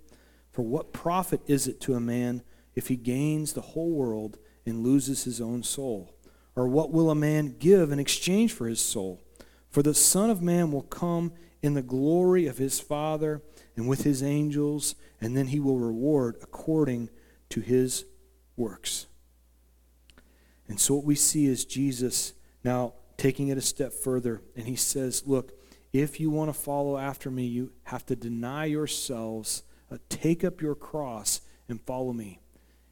[0.51, 2.43] For what profit is it to a man
[2.75, 6.13] if he gains the whole world and loses his own soul?
[6.55, 9.22] Or what will a man give in exchange for his soul?
[9.73, 13.41] For the Son of Man will come in the glory of his Father
[13.75, 17.09] and with his angels, and then he will reward according
[17.49, 18.05] to his
[18.55, 19.07] works.
[20.67, 24.43] And so what we see is Jesus now taking it a step further.
[24.55, 25.53] And he says, Look,
[25.91, 30.61] if you want to follow after me, you have to deny yourselves, uh, take up
[30.61, 32.41] your cross, and follow me.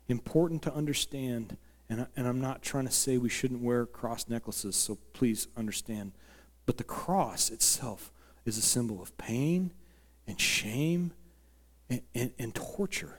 [0.08, 1.58] Important to understand,
[1.88, 6.14] and, and I'm not trying to say we shouldn't wear cross necklaces, so please understand.
[6.66, 8.12] But the cross itself
[8.46, 9.74] is a symbol of pain
[10.28, 11.14] and shame
[11.90, 13.18] and, and, and torture.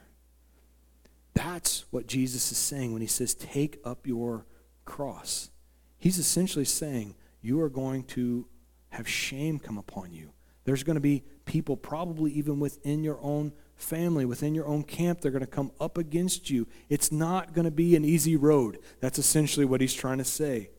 [1.33, 4.45] That's what Jesus is saying when he says, Take up your
[4.85, 5.49] cross.
[5.97, 8.47] He's essentially saying, You are going to
[8.89, 10.31] have shame come upon you.
[10.65, 15.21] There's going to be people, probably even within your own family, within your own camp,
[15.21, 16.67] they're going to come up against you.
[16.89, 18.79] It's not going to be an easy road.
[18.99, 20.69] That's essentially what he's trying to say.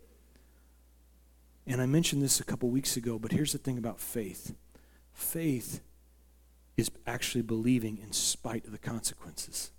[1.67, 4.55] And I mentioned this a couple weeks ago, but here's the thing about faith
[5.13, 5.81] faith
[6.77, 9.71] is actually believing in spite of the consequences.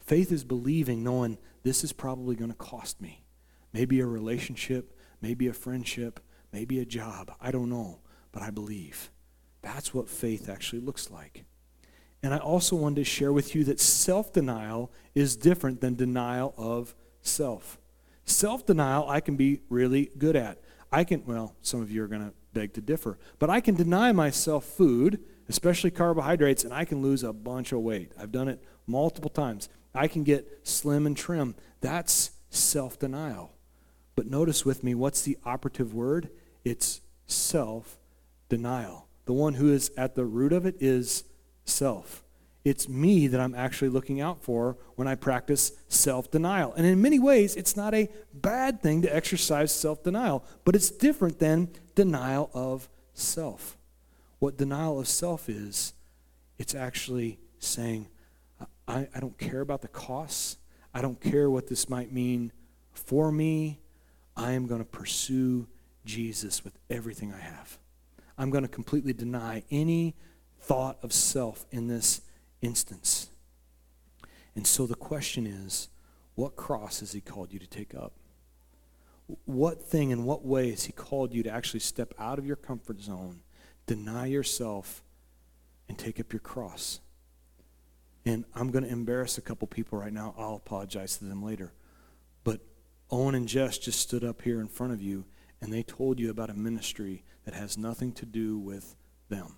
[0.00, 3.24] Faith is believing, knowing this is probably going to cost me.
[3.72, 6.20] Maybe a relationship, maybe a friendship,
[6.52, 7.32] maybe a job.
[7.40, 8.00] I don't know,
[8.32, 9.10] but I believe.
[9.62, 11.44] That's what faith actually looks like.
[12.22, 16.54] And I also wanted to share with you that self denial is different than denial
[16.56, 17.78] of self.
[18.24, 20.58] Self denial, I can be really good at.
[20.92, 23.74] I can, well, some of you are going to beg to differ, but I can
[23.74, 28.12] deny myself food, especially carbohydrates, and I can lose a bunch of weight.
[28.18, 29.68] I've done it multiple times.
[29.94, 31.54] I can get slim and trim.
[31.80, 33.52] That's self denial.
[34.14, 36.30] But notice with me, what's the operative word?
[36.64, 37.98] It's self
[38.48, 39.08] denial.
[39.24, 41.24] The one who is at the root of it is
[41.64, 42.22] self.
[42.64, 46.72] It's me that I'm actually looking out for when I practice self denial.
[46.74, 50.90] And in many ways, it's not a bad thing to exercise self denial, but it's
[50.90, 53.76] different than denial of self.
[54.38, 55.92] What denial of self is,
[56.58, 58.08] it's actually saying,
[58.86, 60.58] I, I don't care about the costs.
[60.94, 62.52] I don't care what this might mean
[62.92, 63.80] for me
[64.36, 65.66] I am going to pursue
[66.04, 67.78] Jesus with everything I have.
[68.38, 70.14] I'm going to completely deny any
[70.60, 72.22] thought of self in this
[72.62, 73.28] instance.
[74.54, 75.88] And so the question is
[76.34, 78.12] what cross has he called you to take up?
[79.44, 82.56] What thing, in what way has he called you to actually step out of your
[82.56, 83.40] comfort zone,
[83.86, 85.02] deny yourself,
[85.88, 87.00] and take up your cross?
[88.24, 90.34] And I'm going to embarrass a couple people right now.
[90.38, 91.72] I'll apologize to them later.
[92.44, 92.60] But
[93.10, 95.24] Owen and Jess just stood up here in front of you
[95.60, 98.96] and they told you about a ministry that has nothing to do with
[99.28, 99.56] them.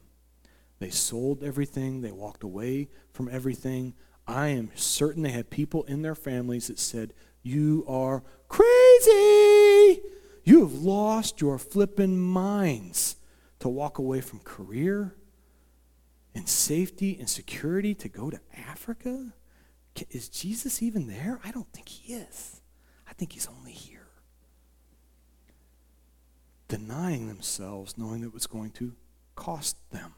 [0.78, 3.94] They sold everything, they walked away from everything.
[4.26, 7.12] I am certain they had people in their families that said,
[7.42, 10.00] You are crazy.
[10.44, 13.16] You have lost your flippin' minds
[13.60, 15.14] to walk away from career
[16.34, 19.32] and safety and security to go to Africa.
[20.10, 21.40] Is Jesus even there?
[21.44, 22.60] I don't think he is.
[23.08, 24.08] I think he's only here.
[26.68, 28.94] Denying themselves, knowing that it was going to
[29.36, 30.14] cost them.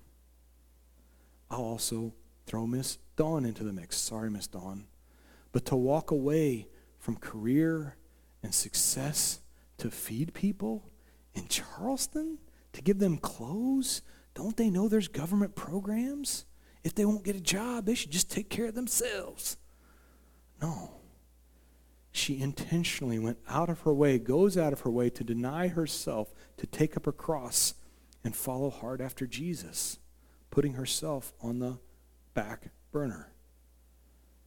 [1.50, 2.14] I'll also
[2.46, 3.96] throw Miss Dawn into the mix.
[3.96, 4.86] Sorry, Miss Dawn.
[5.52, 6.68] But to walk away
[6.98, 7.96] from career
[8.42, 9.40] and success
[9.78, 10.90] to feed people
[11.34, 12.38] in Charleston,
[12.72, 14.02] to give them clothes,
[14.34, 16.44] don't they know there's government programs?
[16.84, 19.56] If they won't get a job, they should just take care of themselves.
[20.60, 20.90] No.
[22.12, 26.32] She intentionally went out of her way, goes out of her way to deny herself,
[26.56, 27.74] to take up her cross
[28.24, 29.98] and follow hard after Jesus
[30.56, 31.78] putting herself on the
[32.32, 33.30] back burner.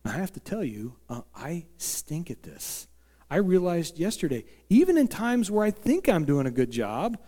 [0.03, 2.87] I have to tell you, uh, I stink at this.
[3.29, 7.19] I realized yesterday, even in times where I think I'm doing a good job,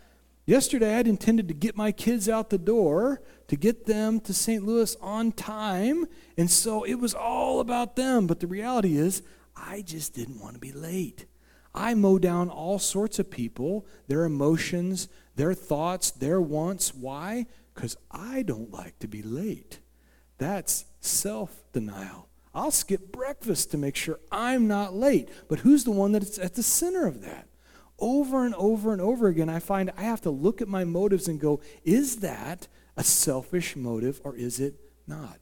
[0.48, 4.66] yesterday I'd intended to get my kids out the door, to get them to St.
[4.66, 8.26] Louis on time, and so it was all about them.
[8.26, 9.22] But the reality is,
[9.56, 11.28] I just didn't want to be late.
[11.76, 16.96] I mow down all sorts of people, their emotions, their thoughts, their wants.
[16.96, 17.46] Why?
[17.74, 19.80] Because I don't like to be late.
[20.38, 22.28] That's self denial.
[22.54, 25.30] I'll skip breakfast to make sure I'm not late.
[25.48, 27.48] But who's the one that's at the center of that?
[28.00, 31.28] Over and over and over again, I find I have to look at my motives
[31.28, 32.68] and go, is that
[32.98, 34.76] a selfish motive or is it
[35.08, 35.38] not?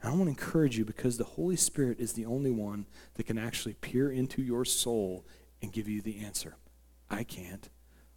[0.00, 3.24] And I want to encourage you because the Holy Spirit is the only one that
[3.24, 5.26] can actually peer into your soul
[5.60, 6.56] and give you the answer.
[7.10, 7.68] I can't.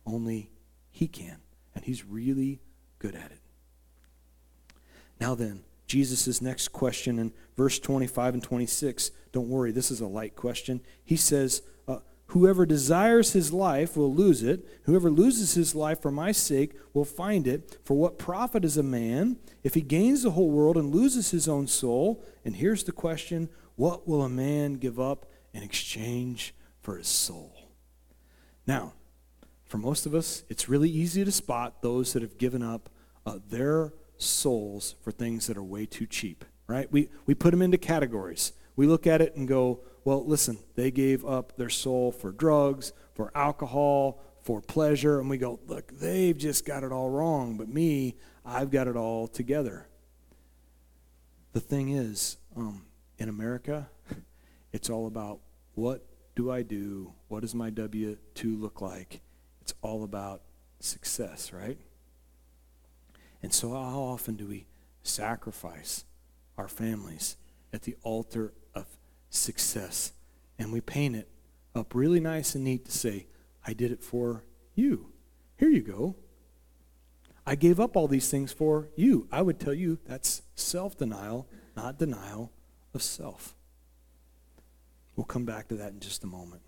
[0.06, 0.52] Only
[0.92, 1.38] He can.
[1.74, 2.62] And He's really
[3.00, 3.40] good at it.
[5.20, 9.12] Now then, Jesus' next question in verse 25 and 26.
[9.32, 10.82] Don't worry, this is a light question.
[11.04, 14.68] He says, uh, Whoever desires his life will lose it.
[14.84, 17.78] Whoever loses his life for my sake will find it.
[17.84, 21.48] For what profit is a man if he gains the whole world and loses his
[21.48, 22.24] own soul?
[22.44, 27.70] And here's the question What will a man give up in exchange for his soul?
[28.66, 28.94] Now,
[29.76, 32.90] for most of us, it's really easy to spot those that have given up
[33.26, 36.90] uh, their souls for things that are way too cheap, right?
[36.94, 38.54] We, we put them into categories.
[38.78, 42.94] We look at it and go, well, listen, they gave up their soul for drugs,
[43.16, 45.20] for alcohol, for pleasure.
[45.20, 47.58] And we go, look, they've just got it all wrong.
[47.58, 48.16] But me,
[48.46, 49.90] I've got it all together.
[51.52, 52.86] The thing is, um,
[53.18, 53.90] in America,
[54.72, 55.42] it's all about
[55.74, 57.12] what do I do?
[57.28, 59.20] What does my W 2 look like?
[59.66, 60.44] It's all about
[60.80, 61.80] success, right?
[63.42, 64.68] And so, how often do we
[65.02, 66.06] sacrifice
[66.56, 67.36] our families
[67.74, 68.86] at the altar of
[69.32, 70.14] success?
[70.60, 71.30] And we paint it
[71.74, 73.26] up really nice and neat to say,
[73.66, 74.44] I did it for
[74.76, 75.08] you.
[75.58, 76.16] Here you go.
[77.44, 79.28] I gave up all these things for you.
[79.32, 82.52] I would tell you that's self denial, not denial
[82.94, 83.56] of self.
[85.16, 86.62] We'll come back to that in just a moment.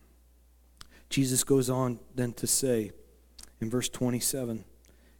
[1.09, 2.91] Jesus goes on then to say
[3.59, 4.65] in verse 27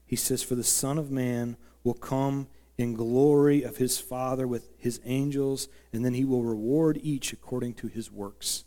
[0.08, 4.70] he says, For the Son of Man will come in glory of his Father with
[4.78, 8.64] his angels, and then he will reward each according to his works.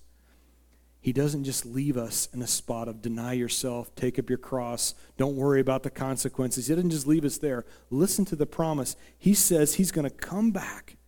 [1.01, 4.95] He doesn't just leave us in a spot of deny yourself, take up your cross,
[5.17, 6.67] don't worry about the consequences.
[6.67, 7.65] He doesn't just leave us there.
[7.89, 8.97] Listen to the promise.
[9.19, 10.99] He says he's going to come back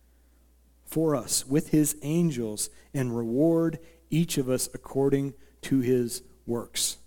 [0.83, 3.77] for us with his angels and reward
[4.09, 6.97] each of us according to his works.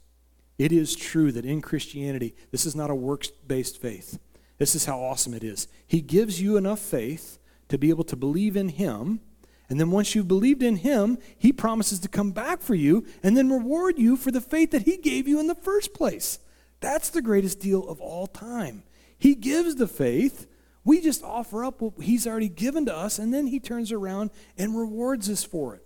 [0.59, 4.19] It is true that in Christianity, this is not a works based faith.
[4.59, 5.69] This is how awesome it is.
[5.87, 7.39] He gives you enough faith
[7.69, 9.21] to be able to believe in Him.
[9.69, 13.37] And then once you've believed in Him, He promises to come back for you and
[13.37, 16.39] then reward you for the faith that He gave you in the first place.
[16.81, 18.83] That's the greatest deal of all time.
[19.19, 20.47] He gives the faith.
[20.85, 24.31] We just offer up what He's already given to us, and then He turns around
[24.57, 25.86] and rewards us for it.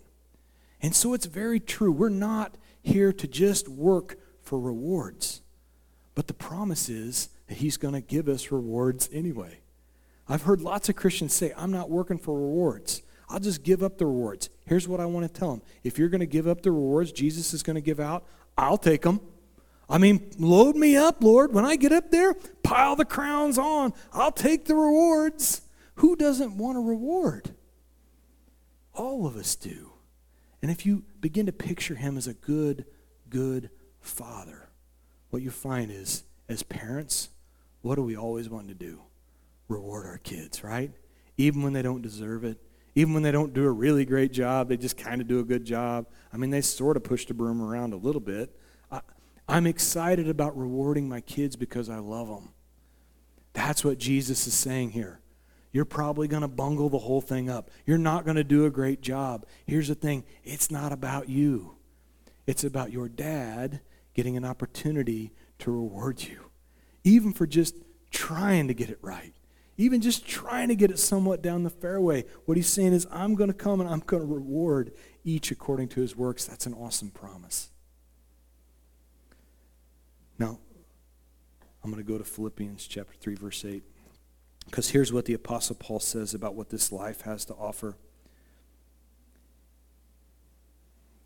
[0.83, 1.93] And so it's very true.
[1.93, 5.43] We're not here to just work for rewards.
[6.15, 9.61] But the promise is that He's going to give us rewards anyway.
[10.29, 13.03] I've heard lots of Christians say, I'm not working for rewards.
[13.29, 14.49] I'll just give up the rewards.
[14.67, 17.13] Here's what I want to tell them if you're going to give up the rewards
[17.13, 18.25] Jesus is going to give out,
[18.57, 19.21] I'll take them.
[19.89, 21.53] I mean, load me up, Lord.
[21.53, 23.93] When I get up there, pile the crowns on.
[24.13, 25.63] I'll take the rewards.
[25.97, 27.55] Who doesn't want a reward?
[28.95, 29.90] All of us do.
[30.63, 32.85] And if you begin to picture him as a good,
[33.29, 34.69] good Father,
[35.31, 37.31] what you find is, as parents,
[37.83, 39.01] what do we always want to do?
[39.71, 40.91] reward our kids, right?
[41.39, 42.59] Even when they don't deserve it,
[42.95, 45.45] even when they don't do a really great job, they just kind of do a
[45.45, 46.07] good job.
[46.33, 48.55] I mean, they sort of push the broom around a little bit.
[48.91, 49.01] I,
[49.49, 52.51] I'm excited about rewarding my kids because I love them.
[53.53, 55.20] That's what Jesus is saying here.
[55.73, 57.71] You're probably going to bungle the whole thing up.
[57.87, 59.47] You're not going to do a great job.
[59.67, 61.77] Here's the thing it's not about you,
[62.47, 63.81] it's about your dad
[64.15, 66.51] getting an opportunity to reward you,
[67.05, 67.77] even for just
[68.11, 69.35] trying to get it right,
[69.77, 72.25] even just trying to get it somewhat down the fairway.
[72.47, 74.93] What he's saying is, I'm going to come and I'm going to reward
[75.25, 76.47] each according to his works.
[76.47, 77.71] That's an awesome promise.
[80.39, 80.59] Now,
[81.85, 83.85] I'm going to go to Philippians chapter 3, verse 8.
[84.67, 87.97] Because here's what the Apostle Paul says about what this life has to offer.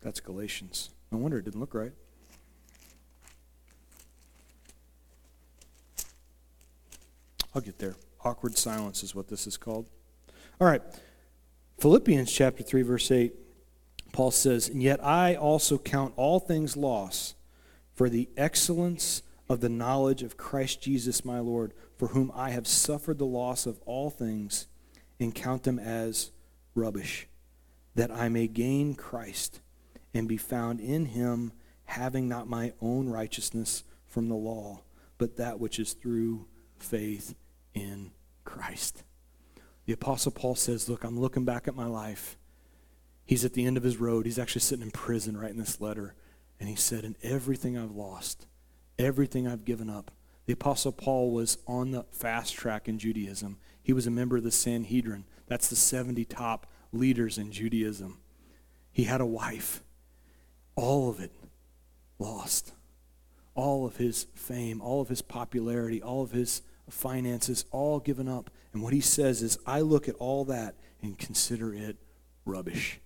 [0.01, 0.89] That's Galatians.
[1.11, 1.93] No wonder it didn't look right.
[7.55, 7.95] I'll get there.
[8.23, 9.87] Awkward silence is what this is called.
[10.59, 10.81] All right.
[11.79, 13.33] Philippians chapter 3, verse 8,
[14.11, 17.35] Paul says, And yet I also count all things loss
[17.93, 22.67] for the excellence of the knowledge of Christ Jesus my Lord, for whom I have
[22.67, 24.67] suffered the loss of all things,
[25.19, 26.31] and count them as
[26.73, 27.27] rubbish,
[27.95, 29.61] that I may gain Christ
[30.13, 31.53] and be found in him,
[31.85, 34.81] having not my own righteousness from the law,
[35.17, 36.47] but that which is through
[36.79, 37.35] faith
[37.73, 38.11] in
[38.43, 39.03] Christ.
[39.85, 42.37] The Apostle Paul says, Look, I'm looking back at my life.
[43.25, 44.25] He's at the end of his road.
[44.25, 46.15] He's actually sitting in prison writing this letter.
[46.59, 48.47] And he said, In everything I've lost,
[48.97, 50.11] everything I've given up.
[50.45, 53.57] The Apostle Paul was on the fast track in Judaism.
[53.81, 55.25] He was a member of the Sanhedrin.
[55.47, 58.19] That's the 70 top leaders in Judaism.
[58.91, 59.83] He had a wife.
[60.75, 61.31] All of it
[62.19, 62.73] lost.
[63.53, 68.49] All of his fame, all of his popularity, all of his finances, all given up.
[68.73, 71.97] And what he says is, I look at all that and consider it
[72.45, 72.99] rubbish.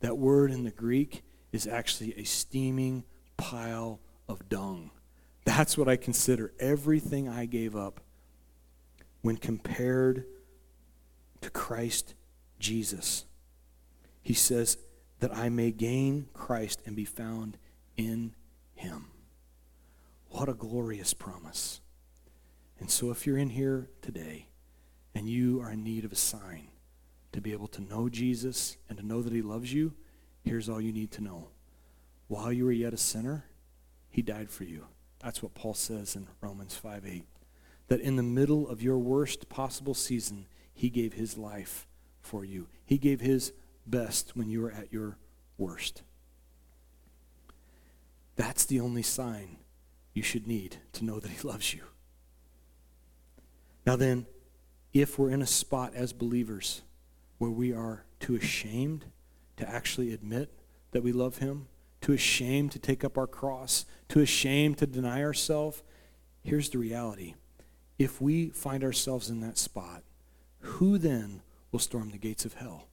[0.00, 3.04] That word in the Greek is actually a steaming
[3.36, 4.90] pile of dung.
[5.44, 8.00] That's what I consider everything I gave up
[9.22, 10.24] when compared
[11.40, 12.14] to Christ
[12.58, 13.24] Jesus.
[14.22, 14.78] He says
[15.20, 17.58] that I may gain Christ and be found
[17.96, 18.34] in
[18.74, 19.06] him.
[20.28, 21.80] What a glorious promise.
[22.80, 24.48] And so, if you're in here today
[25.14, 26.68] and you are in need of a sign
[27.32, 29.94] to be able to know Jesus and to know that He loves you,
[30.42, 31.48] here's all you need to know.
[32.26, 33.44] While you were yet a sinner,
[34.10, 34.86] He died for you.
[35.22, 37.24] That's what Paul says in Romans 5 8.
[37.88, 41.86] That in the middle of your worst possible season, He gave His life
[42.20, 42.68] for you.
[42.84, 43.52] He gave His
[43.86, 45.18] best when you were at your
[45.58, 46.02] worst.
[48.36, 49.58] That's the only sign
[50.14, 51.82] you should need to know that He loves you.
[53.86, 54.26] Now, then,
[54.92, 56.82] if we're in a spot as believers
[57.38, 59.06] where we are too ashamed
[59.56, 60.52] to actually admit
[60.92, 61.66] that we love Him,
[62.00, 65.82] too ashamed to take up our cross, too ashamed to deny ourselves,
[66.44, 67.34] here's the reality.
[67.98, 70.02] If we find ourselves in that spot,
[70.58, 71.40] who then
[71.70, 72.88] will storm the gates of hell?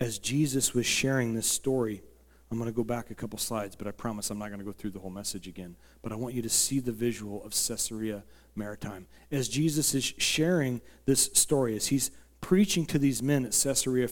[0.00, 2.02] As Jesus was sharing this story,
[2.50, 4.64] I'm going to go back a couple slides, but I promise I'm not going to
[4.64, 5.76] go through the whole message again.
[6.02, 8.24] But I want you to see the visual of Caesarea
[8.56, 9.04] Maritima.
[9.30, 14.08] As Jesus is sharing this story, as he's preaching to these men at Caesarea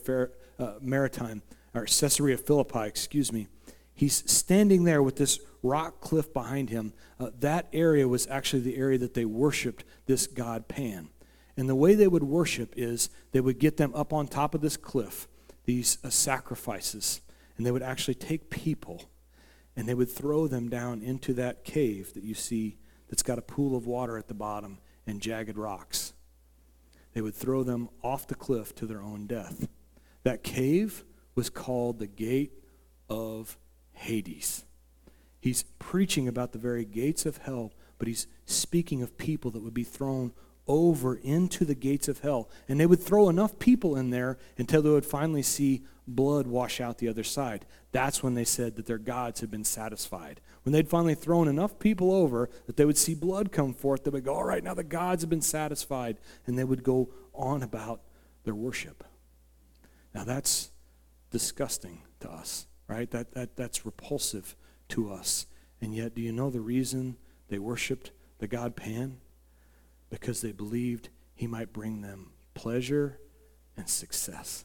[0.61, 1.43] uh, Maritima,
[1.74, 3.49] or Caesarea Philippi, excuse me,
[4.03, 6.92] he's standing there with this rock cliff behind him.
[7.20, 11.09] Uh, that area was actually the area that they worshiped this god Pan.
[11.57, 14.61] And the way they would worship is they would get them up on top of
[14.61, 15.28] this cliff,
[15.66, 17.20] these uh, sacrifices,
[17.57, 19.05] and they would actually take people
[19.76, 22.78] and they would throw them down into that cave that you see
[23.09, 26.12] that's got a pool of water at the bottom and jagged rocks.
[27.12, 29.68] They would throw them off the cliff to their own death.
[30.24, 31.05] That cave
[31.36, 32.64] was called the Gate
[33.09, 33.57] of
[33.93, 34.64] Hades.
[35.40, 39.74] He's preaching about the very gates of hell, but he's speaking of people that would
[39.74, 40.32] be thrown
[40.68, 42.49] over into the gates of hell.
[42.68, 46.80] And they would throw enough people in there until they would finally see blood wash
[46.80, 47.66] out the other side.
[47.90, 50.40] That's when they said that their gods had been satisfied.
[50.62, 54.11] When they'd finally thrown enough people over that they would see blood come forth, they
[54.11, 56.18] would go, All right, now the gods have been satisfied.
[56.47, 58.01] And they would go on about
[58.45, 59.05] their worship.
[60.14, 60.70] Now that's
[61.30, 63.11] disgusting to us, right?
[63.11, 64.55] That, that, that's repulsive
[64.88, 65.47] to us.
[65.80, 67.16] And yet, do you know the reason
[67.49, 69.18] they worshiped the god Pan?
[70.11, 73.18] Because they believed he might bring them pleasure
[73.76, 74.64] and success.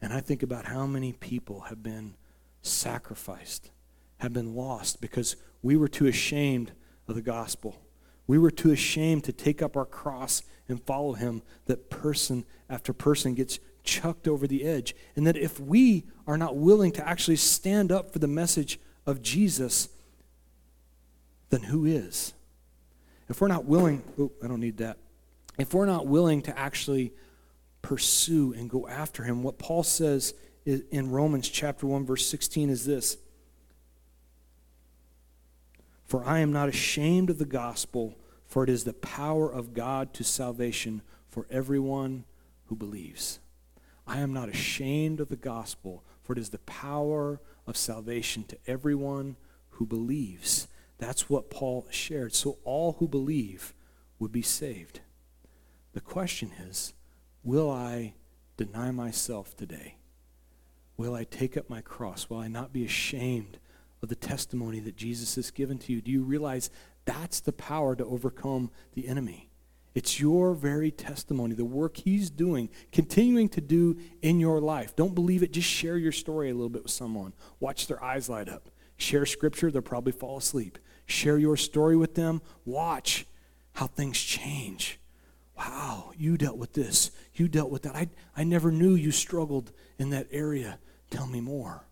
[0.00, 2.14] And I think about how many people have been
[2.62, 3.70] sacrificed
[4.18, 6.72] have been lost because we were too ashamed
[7.08, 7.82] of the gospel.
[8.26, 12.92] we were too ashamed to take up our cross and follow him, that person after
[12.92, 14.94] person gets chucked over the edge.
[15.16, 19.22] And that if we are not willing to actually stand up for the message of
[19.22, 19.88] Jesus,
[21.50, 22.34] then who is?
[23.28, 24.98] If we're not willing, oh, I don't need that.
[25.58, 27.12] If we're not willing to actually
[27.82, 32.84] pursue and go after him, what Paul says in Romans chapter 1 verse 16 is
[32.84, 33.16] this.
[36.04, 40.12] For I am not ashamed of the gospel, for it is the power of God
[40.14, 42.24] to salvation for everyone
[42.66, 43.38] who believes.
[44.06, 48.58] I am not ashamed of the gospel, for it is the power of salvation to
[48.66, 49.36] everyone
[49.70, 50.68] who believes.
[50.98, 52.34] That's what Paul shared.
[52.34, 53.74] So all who believe
[54.18, 55.00] would be saved.
[55.92, 56.94] The question is
[57.42, 58.14] will I
[58.56, 59.96] deny myself today?
[60.96, 62.28] Will I take up my cross?
[62.28, 63.58] Will I not be ashamed
[64.02, 66.00] of the testimony that Jesus has given to you?
[66.02, 66.70] Do you realize
[67.06, 69.49] that's the power to overcome the enemy?
[69.94, 74.94] It's your very testimony, the work he's doing, continuing to do in your life.
[74.94, 77.32] Don't believe it, just share your story a little bit with someone.
[77.58, 78.68] Watch their eyes light up.
[78.96, 80.78] Share scripture, they'll probably fall asleep.
[81.06, 82.40] Share your story with them.
[82.64, 83.26] Watch
[83.72, 85.00] how things change.
[85.56, 87.10] Wow, you dealt with this.
[87.34, 87.96] You dealt with that.
[87.96, 90.78] I, I never knew you struggled in that area.
[91.10, 91.84] Tell me more.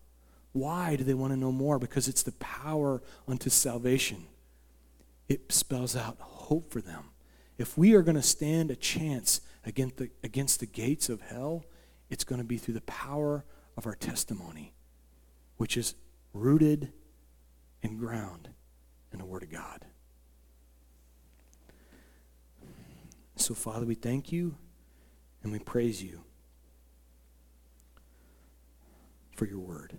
[0.53, 1.77] Why do they want to know more?
[1.77, 4.25] Because it's the power unto salvation.
[5.27, 7.05] It spells out hope for them.
[7.59, 11.65] If we are going to stand a chance against the, against the gates of hell,
[12.09, 13.43] it's going to be through the power
[13.75, 14.73] of our testimony,
[15.57, 15.93] which is
[16.33, 16.93] rooted
[17.83, 18.47] and ground
[19.11, 19.83] in the Word of God.
[23.35, 24.55] So, Father, we thank you
[25.43, 26.21] and we praise you
[29.35, 29.97] for your word.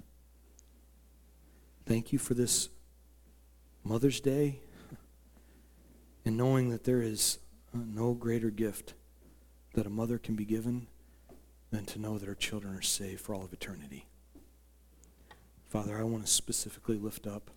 [1.85, 2.71] Thank you for this
[3.85, 4.61] Mother's Day
[6.25, 7.39] and knowing that there is
[7.73, 8.95] no greater gift
[9.75, 10.89] that a mother can be given
[11.71, 14.07] than to know that her children are saved for all of eternity.
[15.69, 17.51] Father, I want to specifically lift up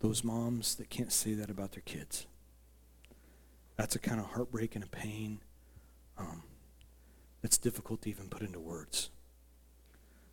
[0.00, 2.26] those moms that can't say that about their kids.
[3.76, 5.40] That's a kind of heartbreak and a pain
[6.18, 6.42] um,
[7.42, 9.10] that's difficult to even put into words.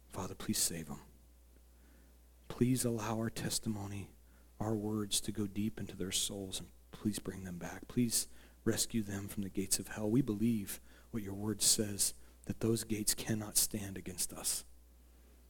[0.10, 1.02] Father, please save them.
[2.48, 4.10] Please allow our testimony,
[4.60, 6.70] our words to go deep into their souls, and
[7.02, 7.88] please bring them back.
[7.88, 8.28] Please
[8.64, 10.10] rescue them from the gates of hell.
[10.10, 10.80] We believe
[11.10, 12.14] what your word says,
[12.46, 14.66] that those gates cannot stand against us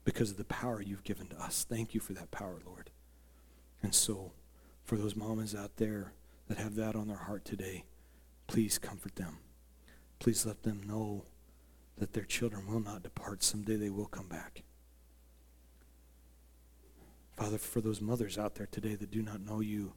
[0.06, 1.66] because of the power you've given to us.
[1.68, 2.89] Thank you for that power, Lord.
[3.84, 4.32] And so,
[4.86, 6.14] for those mamas out there
[6.47, 7.84] that have that on their heart today,
[8.47, 9.39] please comfort them.
[10.20, 11.26] Please let them know
[11.97, 13.43] that their children will not depart.
[13.43, 14.64] Someday they will come back.
[17.36, 19.93] Father, for those mothers out there today that do not know you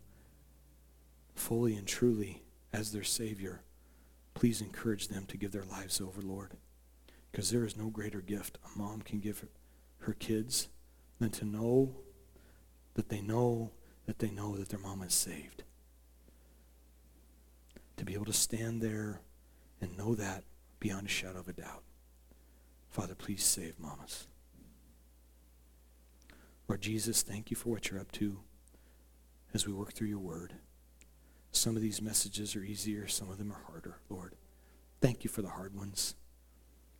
[1.44, 2.42] fully and truly
[2.72, 3.60] as their Savior,
[4.32, 6.56] please encourage them to give their lives over, Lord.
[7.30, 9.44] Because there is no greater gift a mom can give
[9.98, 10.68] her kids
[11.20, 11.96] than to know
[12.94, 13.72] that they know
[14.06, 15.64] that they know that their mom is saved.
[17.98, 19.20] To be able to stand there
[19.82, 20.44] and know that
[20.80, 21.82] beyond a shadow of a doubt.
[22.88, 24.28] Father, please save mamas.
[26.68, 28.38] Lord Jesus, thank you for what you're up to
[29.52, 30.54] as we work through your word.
[31.54, 34.34] Some of these messages are easier, some of them are harder, Lord.
[35.00, 36.16] Thank you for the hard ones.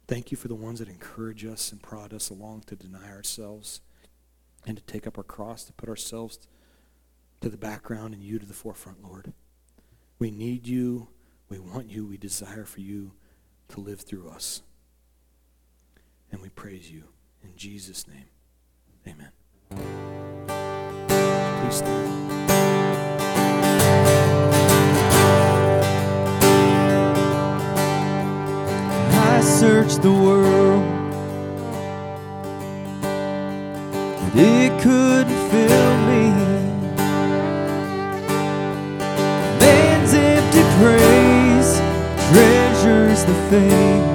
[0.07, 3.81] Thank you for the ones that encourage us and prod us along to deny ourselves
[4.65, 6.39] and to take up our cross, to put ourselves
[7.41, 9.33] to the background and you to the forefront, Lord.
[10.19, 11.09] We need you.
[11.49, 12.07] We want you.
[12.07, 13.13] We desire for you
[13.71, 14.63] to live through us.
[16.31, 17.05] And we praise you.
[17.43, 18.27] In Jesus' name,
[19.07, 19.33] amen.
[21.61, 22.34] Please stand.
[29.65, 30.85] Searched the world
[34.21, 36.25] but it couldn't fill me.
[39.62, 41.71] Man's empty praise
[42.29, 44.14] treasures the fame,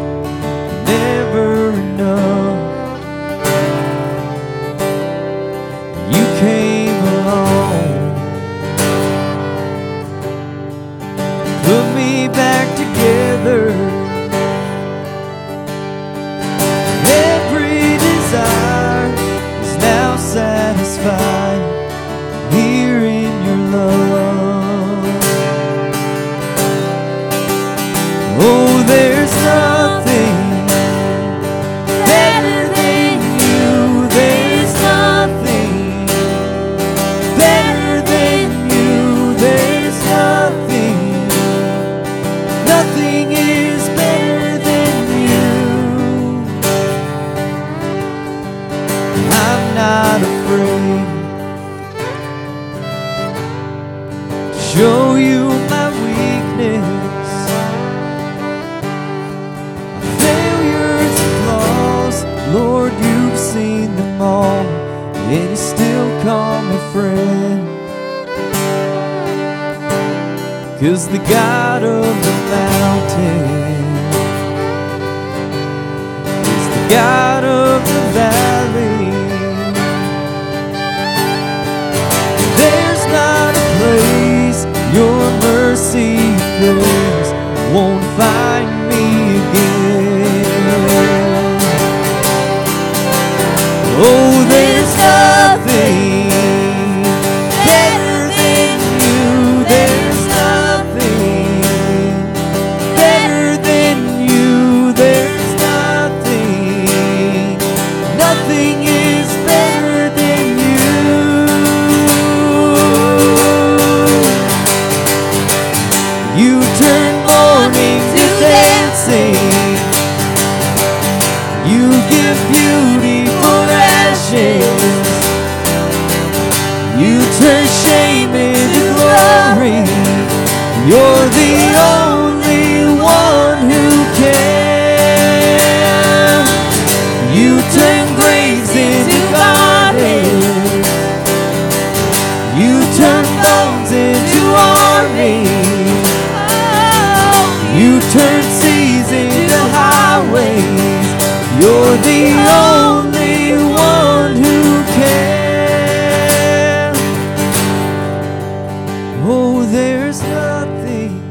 [160.09, 161.21] there's nothing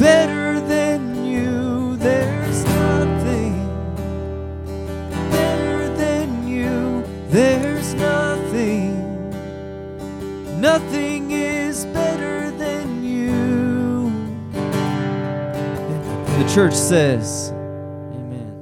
[0.00, 1.96] better than you.
[1.98, 3.54] There's nothing
[5.30, 7.04] better than you.
[7.28, 9.30] There's nothing.
[10.60, 14.10] Nothing is better than you.
[14.52, 18.56] The church says, Amen.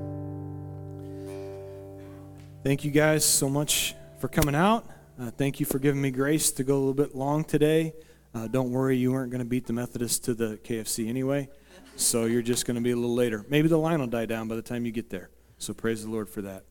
[2.63, 4.85] Thank you guys so much for coming out.
[5.19, 7.95] Uh, thank you for giving me grace to go a little bit long today.
[8.35, 11.49] Uh, don't worry, you weren't going to beat the Methodists to the KFC anyway,
[11.97, 13.45] so you're just going to be a little later.
[13.49, 15.31] Maybe the line will die down by the time you get there.
[15.59, 16.65] So praise the Lord for that.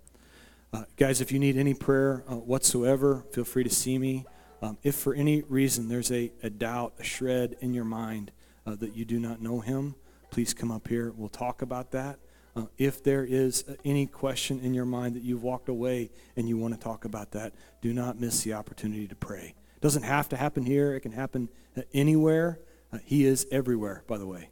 [0.72, 4.26] Uh, guys, if you need any prayer uh, whatsoever, feel free to see me.
[4.62, 8.32] Um, if for any reason there's a, a doubt, a shred in your mind
[8.66, 9.96] uh, that you do not know Him,
[10.30, 11.12] please come up here.
[11.16, 12.20] We'll talk about that.
[12.56, 16.50] Uh, if there is uh, any question in your mind that you've walked away and
[16.50, 19.54] you want to talk about that, do not miss the opportunity to pray.
[19.78, 22.60] It doesn't have to happen here, it can happen uh, anywhere.
[22.92, 24.50] Uh, he is everywhere, by the way.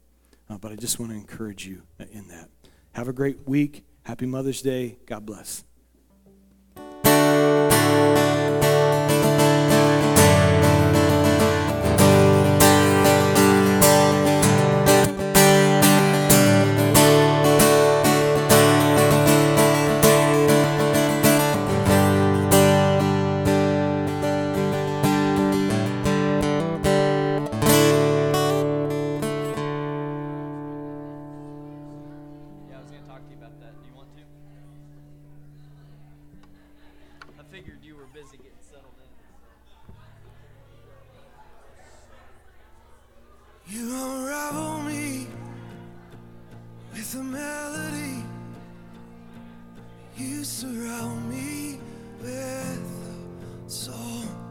[0.48, 2.48] Uh, but I just want to encourage you uh, in that.
[2.92, 3.84] Have a great week.
[4.04, 4.98] Happy Mother's Day.
[5.04, 5.64] God bless.